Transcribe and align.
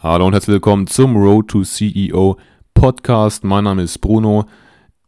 Hallo 0.00 0.28
und 0.28 0.32
herzlich 0.32 0.54
willkommen 0.54 0.86
zum 0.86 1.16
Road 1.16 1.48
to 1.48 1.64
CEO 1.64 2.36
Podcast. 2.72 3.42
Mein 3.42 3.64
Name 3.64 3.82
ist 3.82 3.98
Bruno. 3.98 4.44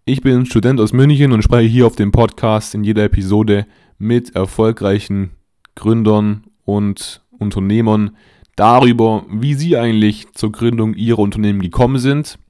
Ich 0.04 0.20
bin 0.20 0.46
Student 0.46 0.80
aus 0.80 0.92
München 0.92 1.30
und 1.30 1.44
spreche 1.44 1.68
hier 1.68 1.86
auf 1.86 1.94
dem 1.94 2.10
Podcast 2.10 2.75
in 2.75 2.83
jeder 2.83 3.05
Episode 3.05 3.68
mit 3.99 4.34
erfolgreichen 4.34 5.31
Gründern 5.76 6.42
und 6.65 7.23
Unternehmern 7.31 8.16
darüber, 8.57 9.25
wie 9.30 9.55
sie 9.55 9.77
eigentlich 9.77 10.32
zur 10.32 10.50
Gründung 10.50 10.95
ihrer 10.95 11.20
Unternehmen 11.20 11.62
gekommen 11.62 11.98
sind 11.98 12.41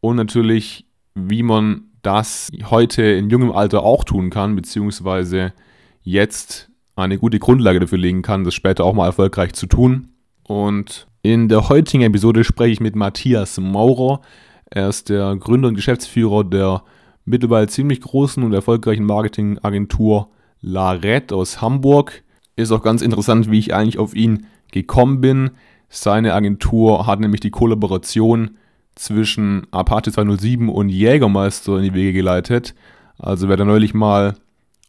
und 0.00 0.16
natürlich, 0.16 0.84
wie 1.14 1.42
man 1.42 1.84
das 2.02 2.50
heute 2.68 3.02
in 3.02 3.30
jungem 3.30 3.52
Alter 3.52 3.82
auch 3.82 4.04
tun 4.04 4.28
kann, 4.28 4.56
beziehungsweise 4.56 5.54
jetzt 6.02 6.70
eine 6.96 7.16
gute 7.16 7.38
Grundlage 7.38 7.80
dafür 7.80 7.96
legen 7.96 8.20
kann, 8.20 8.44
das 8.44 8.52
später 8.52 8.84
auch 8.84 8.92
mal 8.92 9.06
erfolgreich 9.06 9.54
zu 9.54 9.66
tun. 9.66 10.08
Und 10.42 11.06
in 11.22 11.48
der 11.48 11.68
heutigen 11.68 12.02
Episode 12.02 12.44
spreche 12.44 12.72
ich 12.72 12.80
mit 12.80 12.96
Matthias 12.96 13.58
Maurer. 13.58 14.22
Er 14.70 14.88
ist 14.88 15.10
der 15.10 15.36
Gründer 15.36 15.68
und 15.68 15.74
Geschäftsführer 15.74 16.44
der 16.44 16.82
mittlerweile 17.26 17.66
ziemlich 17.66 18.00
großen 18.00 18.42
und 18.42 18.54
erfolgreichen 18.54 19.04
Marketingagentur 19.04 20.30
Laret 20.62 21.32
aus 21.32 21.60
Hamburg. 21.60 22.22
Ist 22.56 22.72
auch 22.72 22.82
ganz 22.82 23.02
interessant, 23.02 23.50
wie 23.50 23.58
ich 23.58 23.74
eigentlich 23.74 23.98
auf 23.98 24.14
ihn 24.14 24.46
gekommen 24.72 25.20
bin. 25.20 25.50
Seine 25.90 26.32
Agentur 26.32 27.06
hat 27.06 27.20
nämlich 27.20 27.40
die 27.40 27.50
Kollaboration 27.50 28.52
zwischen 28.94 29.66
Apache 29.72 30.12
207 30.12 30.68
und 30.68 30.88
Jägermeister 30.88 31.76
in 31.76 31.84
die 31.84 31.94
Wege 31.94 32.14
geleitet. 32.14 32.74
Also 33.18 33.48
wer 33.48 33.56
da 33.56 33.64
neulich 33.66 33.92
mal 33.92 34.36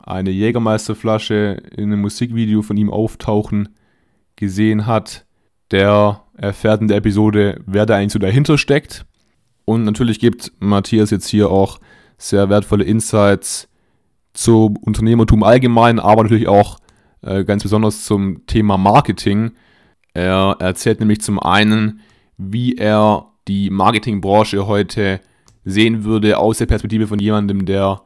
eine 0.01 0.29
Jägermeisterflasche 0.29 1.61
in 1.75 1.91
einem 1.91 2.01
Musikvideo 2.01 2.61
von 2.61 2.77
ihm 2.77 2.89
auftauchen 2.89 3.69
gesehen 4.35 4.85
hat, 4.85 5.25
der 5.71 6.21
erfährt 6.37 6.81
in 6.81 6.87
der 6.87 6.97
Episode, 6.97 7.61
wer 7.65 7.85
da 7.85 7.97
eigentlich 7.97 8.13
so 8.13 8.19
dahinter 8.19 8.57
steckt. 8.57 9.05
Und 9.65 9.83
natürlich 9.83 10.19
gibt 10.19 10.51
Matthias 10.59 11.11
jetzt 11.11 11.27
hier 11.27 11.49
auch 11.49 11.79
sehr 12.17 12.49
wertvolle 12.49 12.83
Insights 12.83 13.69
zum 14.33 14.77
Unternehmertum 14.77 15.43
allgemein, 15.43 15.99
aber 15.99 16.23
natürlich 16.23 16.47
auch 16.47 16.77
äh, 17.21 17.43
ganz 17.43 17.63
besonders 17.63 18.05
zum 18.05 18.45
Thema 18.47 18.77
Marketing. 18.77 19.51
Er 20.13 20.57
erzählt 20.59 20.99
nämlich 20.99 21.21
zum 21.21 21.39
einen, 21.39 22.01
wie 22.37 22.75
er 22.75 23.27
die 23.47 23.69
Marketingbranche 23.69 24.67
heute 24.67 25.19
sehen 25.63 26.03
würde 26.03 26.37
aus 26.37 26.57
der 26.57 26.65
Perspektive 26.65 27.07
von 27.07 27.19
jemandem, 27.19 27.65
der 27.65 28.01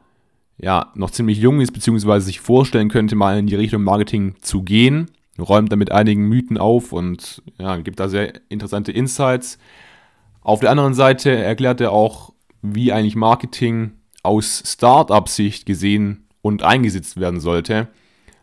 ja 0.58 0.92
noch 0.94 1.10
ziemlich 1.10 1.38
jung 1.38 1.60
ist, 1.60 1.72
beziehungsweise 1.72 2.26
sich 2.26 2.40
vorstellen 2.40 2.88
könnte, 2.88 3.16
mal 3.16 3.38
in 3.38 3.46
die 3.46 3.54
Richtung 3.54 3.82
Marketing 3.82 4.34
zu 4.40 4.62
gehen 4.62 5.10
räumt 5.38 5.72
damit 5.72 5.92
einigen 5.92 6.28
Mythen 6.28 6.58
auf 6.58 6.92
und 6.92 7.42
ja, 7.58 7.76
gibt 7.78 8.00
da 8.00 8.08
sehr 8.08 8.32
interessante 8.48 8.92
Insights. 8.92 9.58
Auf 10.40 10.60
der 10.60 10.70
anderen 10.70 10.94
Seite 10.94 11.30
erklärt 11.34 11.80
er 11.80 11.92
auch, 11.92 12.32
wie 12.62 12.92
eigentlich 12.92 13.16
Marketing 13.16 13.92
aus 14.22 14.62
Start-up-Sicht 14.66 15.66
gesehen 15.66 16.26
und 16.42 16.62
eingesetzt 16.62 17.18
werden 17.18 17.40
sollte. 17.40 17.88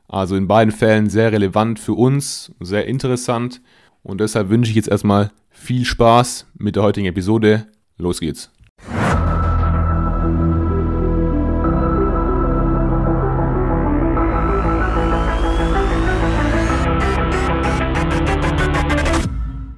Also 0.08 0.36
in 0.36 0.48
beiden 0.48 0.72
Fällen 0.72 1.10
sehr 1.10 1.32
relevant 1.32 1.80
für 1.80 1.94
uns, 1.94 2.52
sehr 2.60 2.86
interessant 2.88 3.62
und 4.04 4.22
deshalb 4.22 4.50
wünsche 4.50 4.70
ich 4.70 4.76
jetzt 4.76 4.90
erstmal 4.90 5.32
viel 5.50 5.86
Spaß 5.86 6.48
mit 6.58 6.76
der 6.76 6.84
heutigen 6.84 7.08
Episode. 7.08 7.68
Los 7.98 8.20
geht's. 8.20 8.52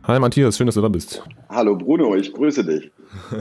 Hi 0.08 0.20
Matthias, 0.20 0.56
schön, 0.56 0.68
dass 0.68 0.76
du 0.76 0.82
da 0.82 0.88
bist. 0.88 1.24
Hallo 1.50 1.76
Bruno, 1.76 2.14
ich 2.16 2.32
grüße 2.32 2.64
dich. 2.64 2.92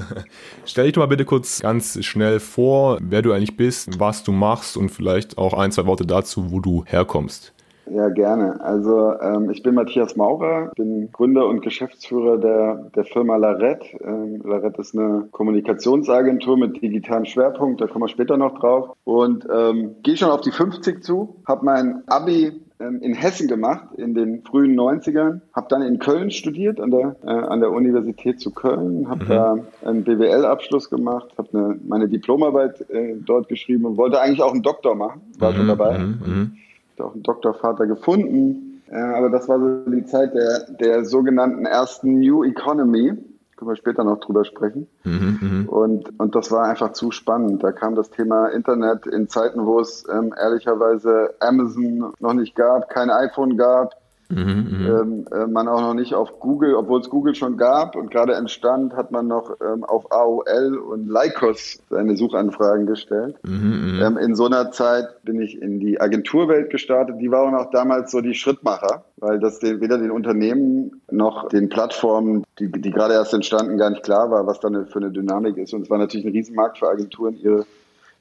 Stell 0.65 0.85
dich 0.85 0.95
doch 0.95 1.03
mal 1.03 1.09
bitte 1.09 1.27
kurz 1.27 1.61
ganz 1.61 2.03
schnell 2.03 2.41
vor, 2.41 2.97
wer 3.03 3.21
du 3.21 3.33
eigentlich 3.33 3.59
bist, 3.59 4.01
was 4.01 4.25
du 4.25 4.33
machst 4.33 4.79
und 4.79 4.89
vielleicht 4.89 5.37
auch 5.37 5.53
ein, 5.53 5.73
zwei 5.73 5.85
Worte 5.85 6.07
dazu, 6.07 6.51
wo 6.51 6.61
du 6.61 6.83
herkommst. 6.87 7.53
Ja, 7.91 8.09
gerne. 8.09 8.59
Also 8.63 9.13
ähm, 9.21 9.51
ich 9.51 9.63
bin 9.63 9.75
Matthias 9.75 10.17
Maurer, 10.17 10.73
bin 10.75 11.11
Gründer 11.13 11.47
und 11.47 11.61
Geschäftsführer 11.61 12.39
der, 12.39 12.91
der 12.97 13.05
Firma 13.05 13.37
Laret. 13.37 13.85
Ähm, 14.03 14.41
Laret 14.43 14.79
ist 14.79 14.97
eine 14.97 15.29
Kommunikationsagentur 15.33 16.57
mit 16.57 16.81
digitalem 16.81 17.27
Schwerpunkt, 17.27 17.83
da 17.83 17.87
kommen 17.87 18.05
wir 18.05 18.09
später 18.09 18.39
noch 18.39 18.59
drauf. 18.59 18.97
Und 19.05 19.47
ähm, 19.55 19.97
gehe 20.03 20.17
schon 20.17 20.31
auf 20.31 20.41
die 20.41 20.51
50 20.51 21.05
zu, 21.05 21.43
habe 21.47 21.67
mein 21.67 22.03
Abi 22.07 22.64
ähm, 22.81 23.01
in 23.01 23.15
Hessen 23.15 23.47
gemacht 23.47 23.95
in 23.97 24.15
den 24.15 24.43
frühen 24.43 24.79
90ern, 24.79 25.41
habe 25.55 25.67
dann 25.69 25.83
in 25.83 25.99
Köln 25.99 26.31
studiert 26.31 26.81
an 26.81 26.91
der, 26.91 27.17
äh, 27.25 27.31
an 27.31 27.61
der 27.61 27.71
Universität 27.71 28.41
zu 28.41 28.51
Köln, 28.51 29.09
habe 29.09 29.25
mhm. 29.25 29.29
da 29.29 29.59
einen 29.85 30.05
BWL-Abschluss 30.05 30.91
gemacht, 30.91 31.29
habe 31.39 31.79
meine 31.87 32.09
Diplomarbeit 32.09 32.89
äh, 32.91 33.15
dort 33.25 33.49
geschrieben 33.49 33.85
und 33.85 33.97
wollte 33.97 34.21
eigentlich 34.21 34.43
auch 34.43 34.53
einen 34.53 34.63
Doktor 34.63 34.95
machen, 34.95 35.21
war 35.39 35.53
mhm. 35.53 35.57
schon 35.57 35.69
dabei. 35.69 35.99
Mhm. 35.99 36.07
mhm. 36.25 36.57
Habe 36.99 37.09
auch 37.09 37.15
einen 37.15 37.23
Doktorvater 37.23 37.87
gefunden, 37.87 38.83
äh, 38.91 38.97
aber 38.97 39.31
das 39.31 39.49
war 39.49 39.59
so 39.59 39.91
die 39.91 40.05
Zeit 40.05 40.35
der, 40.35 40.67
der 40.81 41.05
sogenannten 41.05 41.67
ersten 41.67 42.19
New 42.21 42.45
Economy 42.45 43.13
können 43.57 43.71
wir 43.71 43.77
später 43.77 44.05
noch 44.05 44.21
drüber 44.21 44.45
sprechen. 44.45 44.89
Mhm, 45.05 45.39
mhm, 45.41 45.69
und, 45.69 46.19
und 46.19 46.35
das 46.35 46.51
war 46.51 46.65
einfach 46.65 46.93
zu 46.93 47.11
spannend. 47.11 47.63
Da 47.63 47.73
kam 47.73 47.95
das 47.95 48.11
Thema 48.11 48.49
Internet 48.49 49.07
in 49.07 49.29
Zeiten, 49.29 49.67
wo 49.67 49.81
es 49.81 50.05
ähm, 50.11 50.35
ehrlicherweise 50.39 51.35
Amazon 51.41 52.13
noch 52.19 52.35
nicht 52.35 52.55
gab, 52.55 52.89
kein 52.91 53.11
iPhone 53.11 53.57
gab, 53.57 53.95
Mhm, 54.29 54.37
mhm, 54.39 54.87
ähm, 54.87 55.27
äh, 55.33 55.47
man 55.47 55.69
auch 55.69 55.81
noch 55.81 55.95
nicht 55.95 56.15
auf 56.15 56.41
Google, 56.41 56.75
obwohl 56.75 57.01
es 57.01 57.11
Google 57.11 57.35
schon 57.35 57.57
gab 57.57 57.95
und 57.95 58.11
gerade 58.11 58.35
entstand, 58.35 58.95
hat 58.95 59.11
man 59.11 59.27
noch 59.27 59.57
ähm, 59.61 59.85
auf 59.85 60.11
AOL 60.11 60.79
und 60.79 61.09
Lycos 61.09 61.79
seine 61.91 62.17
Suchanfragen 62.17 62.87
gestellt. 62.87 63.37
Mhm, 63.43 63.97
mhm, 63.97 64.03
ähm, 64.03 64.17
in 64.17 64.35
so 64.35 64.47
einer 64.47 64.71
Zeit 64.71 65.23
bin 65.25 65.41
ich 65.41 65.61
in 65.61 65.79
die 65.79 66.01
Agenturwelt 66.01 66.71
gestartet. 66.71 67.17
Die 67.21 67.31
waren 67.31 67.55
auch 67.55 67.71
damals 67.71 68.11
so 68.11 68.21
die 68.21 68.35
Schrittmacher, 68.35 69.05
weil 69.19 69.39
das 69.39 69.59
den, 69.59 69.81
weder 69.81 69.99
den 69.99 70.11
Unternehmen 70.11 71.03
noch 71.11 71.49
den 71.49 71.69
Plattformen, 71.69 72.45
die, 72.59 72.71
die 72.71 72.91
gerade 72.91 73.15
erst 73.15 73.35
entstanden, 73.35 73.77
gar 73.77 73.91
nicht 73.91 74.03
klar 74.03 74.31
war, 74.31 74.47
was 74.47 74.61
da 74.61 74.69
für 74.69 74.99
eine 74.99 75.11
Dynamik 75.11 75.57
ist. 75.59 75.75
Und 75.75 75.83
es 75.83 75.91
war 75.91 75.99
natürlich 75.99 76.27
ein 76.27 76.33
Riesenmarkt 76.33 76.79
für 76.79 76.89
Agenturen, 76.89 77.37
ihre 77.37 77.67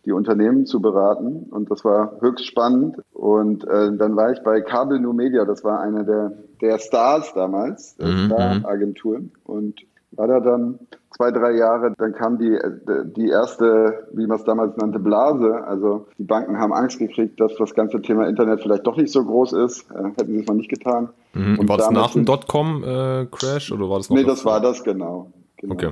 die 0.05 0.11
Unternehmen 0.11 0.65
zu 0.65 0.81
beraten 0.81 1.47
und 1.49 1.71
das 1.71 1.85
war 1.85 2.17
höchst 2.19 2.45
spannend. 2.45 2.97
Und 3.13 3.63
äh, 3.65 3.95
dann 3.95 4.15
war 4.15 4.31
ich 4.31 4.43
bei 4.43 4.61
Kabel 4.61 4.99
New 4.99 5.13
Media, 5.13 5.45
das 5.45 5.63
war 5.63 5.79
eine 5.79 6.03
der, 6.03 6.33
der 6.61 6.79
Stars 6.79 7.33
damals, 7.33 7.95
der 7.97 8.07
mhm. 8.07 8.25
Star-Agenturen 8.25 9.31
und 9.45 9.81
war 10.15 10.27
da 10.27 10.39
dann 10.39 10.79
zwei, 11.15 11.31
drei 11.31 11.51
Jahre, 11.51 11.93
dann 11.97 12.13
kam 12.13 12.37
die, 12.37 12.57
die 13.15 13.29
erste, 13.29 14.07
wie 14.13 14.27
man 14.27 14.37
es 14.37 14.43
damals 14.43 14.77
nannte, 14.77 14.99
Blase. 14.99 15.63
Also 15.65 16.07
die 16.17 16.23
Banken 16.23 16.57
haben 16.59 16.73
Angst 16.73 16.99
gekriegt, 16.99 17.39
dass 17.39 17.55
das 17.55 17.73
ganze 17.73 18.01
Thema 18.01 18.27
Internet 18.27 18.61
vielleicht 18.61 18.85
doch 18.85 18.97
nicht 18.97 19.11
so 19.11 19.23
groß 19.23 19.53
ist. 19.53 19.89
Äh, 19.91 20.09
hätten 20.17 20.33
sie 20.33 20.39
es 20.39 20.47
mal 20.47 20.55
nicht 20.55 20.69
getan. 20.69 21.09
Mhm. 21.33 21.59
Und 21.59 21.69
war 21.69 21.77
das 21.77 21.91
nach 21.91 22.11
dem 22.11 22.25
Dotcom-Crash 22.25 23.71
äh, 23.71 23.73
oder 23.73 23.89
war 23.89 23.97
das 23.97 24.09
noch? 24.09 24.17
Nee, 24.17 24.23
das 24.23 24.45
war 24.45 24.61
das 24.61 24.83
genau. 24.83 25.31
genau. 25.57 25.73
Okay. 25.73 25.91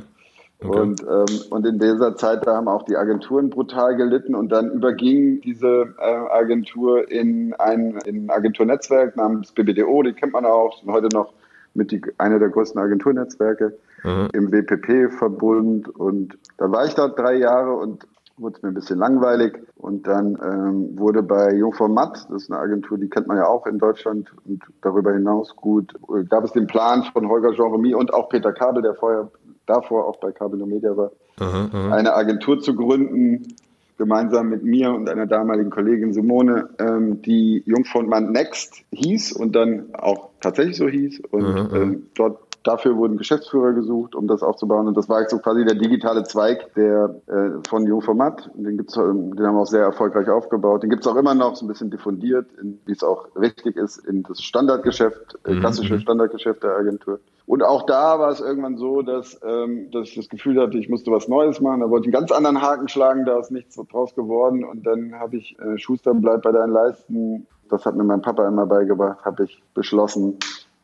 Okay. 0.64 0.80
Und, 0.80 1.02
ähm, 1.02 1.40
und 1.50 1.66
in 1.66 1.80
dieser 1.80 2.16
Zeit, 2.16 2.46
da 2.46 2.56
haben 2.56 2.68
auch 2.68 2.84
die 2.84 2.96
Agenturen 2.96 3.50
brutal 3.50 3.96
gelitten 3.96 4.36
und 4.36 4.52
dann 4.52 4.72
überging 4.72 5.42
diese 5.42 5.96
äh, 5.98 6.30
Agentur 6.30 7.10
in 7.10 7.56
ein, 7.56 7.98
in 8.06 8.26
ein 8.26 8.30
Agenturnetzwerk 8.30 9.18
namens 9.18 9.52
BBDO, 9.54 10.04
die 10.04 10.14
kennt 10.14 10.34
man 10.34 10.46
auch, 10.46 10.78
sind 10.80 10.92
heute 10.92 11.08
noch 11.16 11.34
mit 11.74 11.92
die, 11.92 12.02
einer 12.20 12.38
der 12.38 12.50
größten 12.50 12.80
Agenturnetzwerke 12.80 13.76
mhm. 14.04 14.28
im 14.34 14.52
WPP-Verbund 14.52 15.90
und 15.90 16.38
dann 16.58 16.72
war 16.72 16.86
ich 16.86 16.94
da 16.94 17.08
drei 17.08 17.38
Jahre 17.38 17.74
und 17.74 18.06
wurde 18.38 18.58
es 18.58 18.62
mir 18.62 18.70
ein 18.70 18.76
bisschen 18.76 19.00
langweilig 19.00 19.58
und 19.78 20.06
dann 20.06 20.38
ähm, 20.44 21.00
wurde 21.00 21.24
bei 21.24 21.56
Jungfrau 21.56 21.88
Matt, 21.88 22.28
das 22.30 22.44
ist 22.44 22.52
eine 22.52 22.60
Agentur, 22.60 23.00
die 23.00 23.10
kennt 23.10 23.28
man 23.28 23.38
ja 23.38 23.48
auch 23.48 23.66
in 23.66 23.80
Deutschland 23.80 24.32
und 24.46 24.62
darüber 24.82 25.12
hinaus 25.14 25.56
gut, 25.56 25.96
gab 26.30 26.44
es 26.44 26.52
den 26.52 26.68
Plan 26.68 27.04
von 27.14 27.28
Holger 27.30 27.54
Jean-Remy 27.54 27.96
und 27.96 28.14
auch 28.14 28.30
Peter 28.30 28.54
Kabel, 28.54 28.84
der 28.84 28.94
vorher 28.94 29.32
davor 29.66 30.08
auch 30.08 30.18
bei 30.18 30.32
Cabino 30.32 30.66
Media 30.66 30.96
war, 30.96 31.12
aha, 31.40 31.70
aha. 31.72 31.96
eine 31.96 32.14
Agentur 32.14 32.60
zu 32.60 32.76
gründen, 32.76 33.56
gemeinsam 33.98 34.50
mit 34.50 34.64
mir 34.64 34.92
und 34.92 35.10
einer 35.10 35.28
damaligen 35.28 35.70
Kollegin 35.70 36.12
Simone, 36.12 36.70
ähm, 36.80 37.22
die 37.22 37.62
Jungfrau 37.66 38.02
Next 38.02 38.84
hieß 38.92 39.34
und 39.34 39.56
dann 39.56 39.94
auch 39.94 40.30
tatsächlich 40.42 40.78
so 40.78 40.88
hieß. 40.88 41.22
Und 41.30 41.46
aha, 41.46 41.70
ähm, 41.76 42.08
dort 42.16 42.40
Dafür 42.64 42.96
wurden 42.96 43.18
Geschäftsführer 43.18 43.74
gesucht, 43.74 44.14
um 44.14 44.28
das 44.28 44.44
aufzubauen. 44.44 44.88
Und 44.88 44.96
das 44.96 45.10
war 45.10 45.28
so 45.28 45.40
quasi 45.40 45.66
der 45.66 45.76
digitale 45.76 46.24
Zweig 46.24 46.74
der, 46.76 47.16
äh, 47.26 47.68
von 47.68 47.88
Jungformat. 47.88 48.52
Den, 48.54 48.78
gibt's, 48.78 48.94
den 48.94 49.04
haben 49.04 49.36
wir 49.38 49.62
auch 49.62 49.66
sehr 49.66 49.84
erfolgreich 49.84 50.30
aufgebaut. 50.30 50.84
Den 50.84 50.92
gibt's 50.92 51.08
auch 51.08 51.16
immer 51.16 51.34
noch, 51.34 51.56
so 51.56 51.66
ein 51.66 51.68
bisschen 51.68 51.90
diffundiert, 51.90 52.46
wie 52.86 52.92
es 52.92 53.04
auch 53.04 53.30
richtig 53.36 53.78
ist, 53.78 53.98
in 54.06 54.22
das 54.24 54.42
Standardgeschäft, 54.42 55.40
äh, 55.46 55.54
mhm, 55.54 55.60
klassische 55.62 55.96
mhm. 55.96 56.00
Standardgeschäft 56.02 56.62
der 56.62 56.76
Agentur. 56.76 57.20
Und 57.48 57.64
auch 57.64 57.86
da 57.86 58.20
war 58.20 58.30
es 58.30 58.40
irgendwann 58.40 58.78
so, 58.78 59.02
dass, 59.02 59.40
ähm, 59.44 59.90
dass 59.92 60.10
ich 60.10 60.16
das 60.16 60.30
Gefühl 60.30 60.62
hatte, 60.62 60.78
ich 60.78 60.88
musste 60.88 61.12
was 61.12 61.28
Neues 61.28 61.60
machen. 61.60 61.82
Da 61.82 61.90
wollte 61.90 62.08
ich 62.08 62.16
einen 62.16 62.22
ganz 62.22 62.32
anderen 62.32 62.62
Haken 62.62 62.88
schlagen, 62.88 63.26
da 63.26 63.40
ist 63.40 63.52
nichts 63.52 63.76
draus 63.76 64.14
geworden. 64.14 64.64
Und 64.64 64.86
dann 64.86 65.16
habe 65.20 65.38
ich 65.38 65.58
äh, 65.60 65.78
Schuster 65.78 66.14
bleibt 66.14 66.44
bei 66.44 66.52
deinen 66.52 66.72
Leisten. 66.72 67.48
Das 67.70 67.86
hat 67.86 67.96
mir 67.96 68.04
mein 68.04 68.22
Papa 68.22 68.48
immer 68.48 68.68
beigebracht, 68.68 69.26
habe 69.26 69.46
ich 69.46 69.64
beschlossen, 69.74 70.38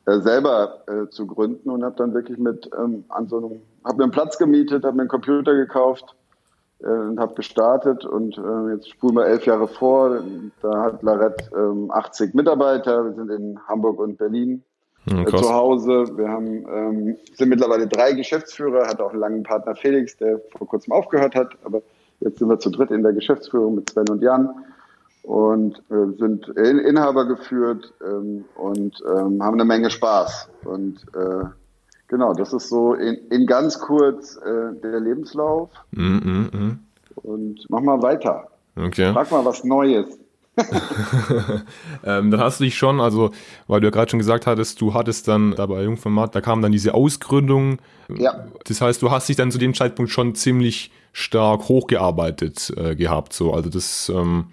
selber 0.07 0.83
äh, 0.87 1.09
zu 1.09 1.27
gründen 1.27 1.69
und 1.69 1.83
habe 1.83 1.95
dann 1.97 2.13
wirklich 2.13 2.37
mit 2.37 2.69
ähm, 2.77 3.03
an 3.09 3.27
so 3.27 3.37
einem, 3.37 3.61
habe 3.83 3.97
mir 3.97 4.03
einen 4.03 4.11
Platz 4.11 4.37
gemietet, 4.37 4.85
habe 4.85 4.95
mir 4.95 5.01
einen 5.03 5.09
Computer 5.09 5.53
gekauft 5.53 6.15
äh, 6.79 6.87
und 6.87 7.19
habe 7.19 7.35
gestartet 7.35 8.05
und 8.05 8.37
äh, 8.37 8.73
jetzt 8.73 8.89
spulen 8.89 9.15
wir 9.15 9.25
elf 9.25 9.45
Jahre 9.45 9.67
vor. 9.67 10.21
Da 10.61 10.83
hat 10.83 11.03
Larette 11.03 11.49
ähm, 11.55 11.91
80 11.91 12.33
Mitarbeiter. 12.33 13.03
Wir 13.03 13.13
sind 13.13 13.29
in 13.29 13.59
Hamburg 13.67 13.99
und 13.99 14.17
Berlin 14.17 14.63
äh, 15.07 15.25
zu 15.25 15.53
Hause. 15.53 16.05
Wir 16.15 16.29
haben, 16.29 16.65
ähm, 16.71 17.17
sind 17.35 17.49
mittlerweile 17.49 17.87
drei 17.87 18.13
Geschäftsführer, 18.13 18.87
hat 18.87 19.01
auch 19.01 19.11
einen 19.11 19.19
langen 19.19 19.43
Partner 19.43 19.75
Felix, 19.75 20.15
der 20.17 20.39
vor 20.57 20.67
kurzem 20.67 20.93
aufgehört 20.93 21.35
hat, 21.35 21.57
aber 21.65 21.81
jetzt 22.21 22.39
sind 22.39 22.47
wir 22.47 22.59
zu 22.59 22.69
dritt 22.69 22.91
in 22.91 23.03
der 23.03 23.13
Geschäftsführung 23.13 23.75
mit 23.75 23.89
Sven 23.89 24.09
und 24.09 24.21
Jan 24.21 24.49
und 25.27 25.75
äh, 25.89 26.17
sind 26.17 26.47
in, 26.55 26.79
Inhaber 26.79 27.25
geführt 27.25 27.93
ähm, 28.01 28.45
und 28.55 29.03
ähm, 29.05 29.43
haben 29.43 29.55
eine 29.55 29.65
Menge 29.65 29.89
Spaß. 29.89 30.47
Und 30.63 31.01
äh, 31.13 31.43
genau, 32.07 32.33
das 32.33 32.53
ist 32.53 32.69
so 32.69 32.93
in, 32.93 33.17
in 33.29 33.45
ganz 33.45 33.77
kurz 33.77 34.37
äh, 34.37 34.73
der 34.81 35.01
Lebenslauf. 35.01 35.69
Mm, 35.91 36.15
mm, 36.15 36.49
mm. 36.53 36.79
Und 37.15 37.65
mach 37.67 37.81
mal 37.81 38.01
weiter. 38.01 38.47
Okay. 38.77 39.11
Frag 39.11 39.29
mal 39.29 39.43
was 39.43 39.65
Neues. 39.65 40.17
ähm, 42.05 42.31
dann 42.31 42.39
hast 42.39 42.61
du 42.61 42.63
dich 42.63 42.77
schon, 42.77 43.01
also, 43.01 43.31
weil 43.67 43.81
du 43.81 43.87
ja 43.87 43.91
gerade 43.91 44.09
schon 44.09 44.19
gesagt 44.19 44.47
hattest, 44.47 44.79
du 44.79 44.93
hattest 44.93 45.27
dann 45.27 45.53
da 45.55 45.65
bei 45.65 45.83
Jungformat, 45.83 46.35
da 46.35 46.41
kam 46.41 46.61
dann 46.61 46.71
diese 46.71 46.93
Ausgründung. 46.93 47.79
Ja. 48.15 48.47
Das 48.63 48.79
heißt, 48.79 49.01
du 49.01 49.11
hast 49.11 49.27
dich 49.27 49.35
dann 49.35 49.51
zu 49.51 49.57
dem 49.57 49.73
Zeitpunkt 49.73 50.09
schon 50.09 50.35
ziemlich 50.35 50.89
stark 51.11 51.67
hochgearbeitet 51.67 52.73
äh, 52.77 52.95
gehabt. 52.95 53.33
So. 53.33 53.53
Also 53.53 53.69
das, 53.69 54.09
ähm, 54.09 54.45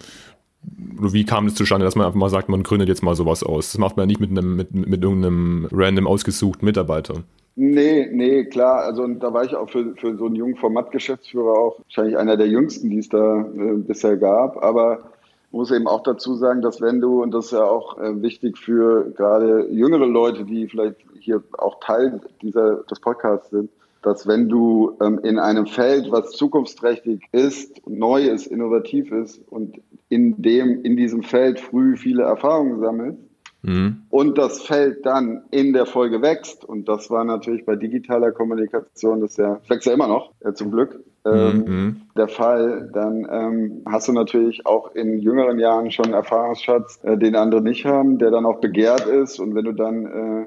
wie 0.66 1.24
kam 1.24 1.46
das 1.46 1.54
zustande, 1.54 1.84
dass 1.84 1.96
man 1.96 2.06
einfach 2.06 2.18
mal 2.18 2.30
sagt, 2.30 2.48
man 2.48 2.62
gründet 2.62 2.88
jetzt 2.88 3.02
mal 3.02 3.14
sowas 3.14 3.42
aus? 3.42 3.72
Das 3.72 3.78
macht 3.78 3.96
man 3.96 4.04
ja 4.04 4.06
nicht 4.06 4.20
mit 4.20 4.30
einem, 4.30 4.56
mit, 4.56 4.74
mit 4.74 5.02
irgendeinem 5.02 5.68
random 5.72 6.06
ausgesuchten 6.06 6.64
Mitarbeiter. 6.64 7.22
Nee, 7.56 8.08
nee, 8.10 8.44
klar. 8.44 8.82
Also 8.82 9.02
und 9.02 9.20
da 9.20 9.32
war 9.32 9.44
ich 9.44 9.54
auch 9.54 9.70
für, 9.70 9.94
für 9.96 10.16
so 10.16 10.26
einen 10.26 10.34
jungen 10.34 10.56
Formatgeschäftsführer 10.56 11.56
auch 11.56 11.78
wahrscheinlich 11.84 12.16
einer 12.16 12.36
der 12.36 12.48
jüngsten, 12.48 12.90
die 12.90 12.98
es 12.98 13.08
da 13.08 13.40
äh, 13.42 13.74
bisher 13.76 14.16
gab. 14.16 14.62
Aber 14.62 15.10
muss 15.52 15.70
eben 15.70 15.86
auch 15.86 16.02
dazu 16.02 16.34
sagen, 16.34 16.62
dass 16.62 16.80
wenn 16.80 17.00
du, 17.00 17.22
und 17.22 17.32
das 17.32 17.46
ist 17.46 17.52
ja 17.52 17.64
auch 17.64 17.98
äh, 17.98 18.20
wichtig 18.22 18.58
für 18.58 19.10
gerade 19.16 19.68
jüngere 19.70 20.06
Leute, 20.06 20.44
die 20.44 20.66
vielleicht 20.66 20.96
hier 21.20 21.42
auch 21.58 21.78
Teil 21.80 22.20
dieser, 22.42 22.82
des 22.84 22.98
Podcasts 22.98 23.50
sind, 23.50 23.70
dass 24.02 24.26
wenn 24.26 24.48
du 24.48 24.96
ähm, 25.00 25.20
in 25.22 25.38
einem 25.38 25.66
Feld, 25.66 26.10
was 26.10 26.32
zukunftsträchtig 26.32 27.22
ist, 27.32 27.86
neu 27.86 28.22
ist, 28.22 28.48
innovativ 28.48 29.12
ist 29.12 29.40
und 29.48 29.80
in 30.08 30.40
dem, 30.40 30.82
in 30.82 30.96
diesem 30.96 31.22
Feld 31.22 31.60
früh 31.60 31.96
viele 31.96 32.22
Erfahrungen 32.22 32.80
sammelst, 32.80 33.18
mhm. 33.62 34.02
und 34.10 34.38
das 34.38 34.62
Feld 34.62 35.04
dann 35.06 35.44
in 35.50 35.72
der 35.72 35.86
Folge 35.86 36.22
wächst, 36.22 36.64
und 36.64 36.88
das 36.88 37.10
war 37.10 37.24
natürlich 37.24 37.64
bei 37.64 37.76
digitaler 37.76 38.32
Kommunikation, 38.32 39.20
das 39.20 39.36
ja, 39.36 39.60
wächst 39.68 39.86
ja 39.86 39.94
immer 39.94 40.08
noch, 40.08 40.32
äh, 40.40 40.52
zum 40.52 40.70
Glück, 40.70 41.00
ähm, 41.26 41.64
mhm. 41.66 42.00
der 42.16 42.28
Fall, 42.28 42.90
dann 42.92 43.26
ähm, 43.30 43.82
hast 43.86 44.08
du 44.08 44.12
natürlich 44.12 44.66
auch 44.66 44.94
in 44.94 45.18
jüngeren 45.18 45.58
Jahren 45.58 45.90
schon 45.90 46.06
einen 46.06 46.14
Erfahrungsschatz, 46.14 47.00
äh, 47.02 47.16
den 47.16 47.34
andere 47.34 47.62
nicht 47.62 47.86
haben, 47.86 48.18
der 48.18 48.30
dann 48.30 48.44
auch 48.44 48.60
begehrt 48.60 49.06
ist. 49.06 49.40
Und 49.40 49.54
wenn 49.54 49.64
du 49.64 49.72
dann 49.72 50.04
äh, 50.04 50.46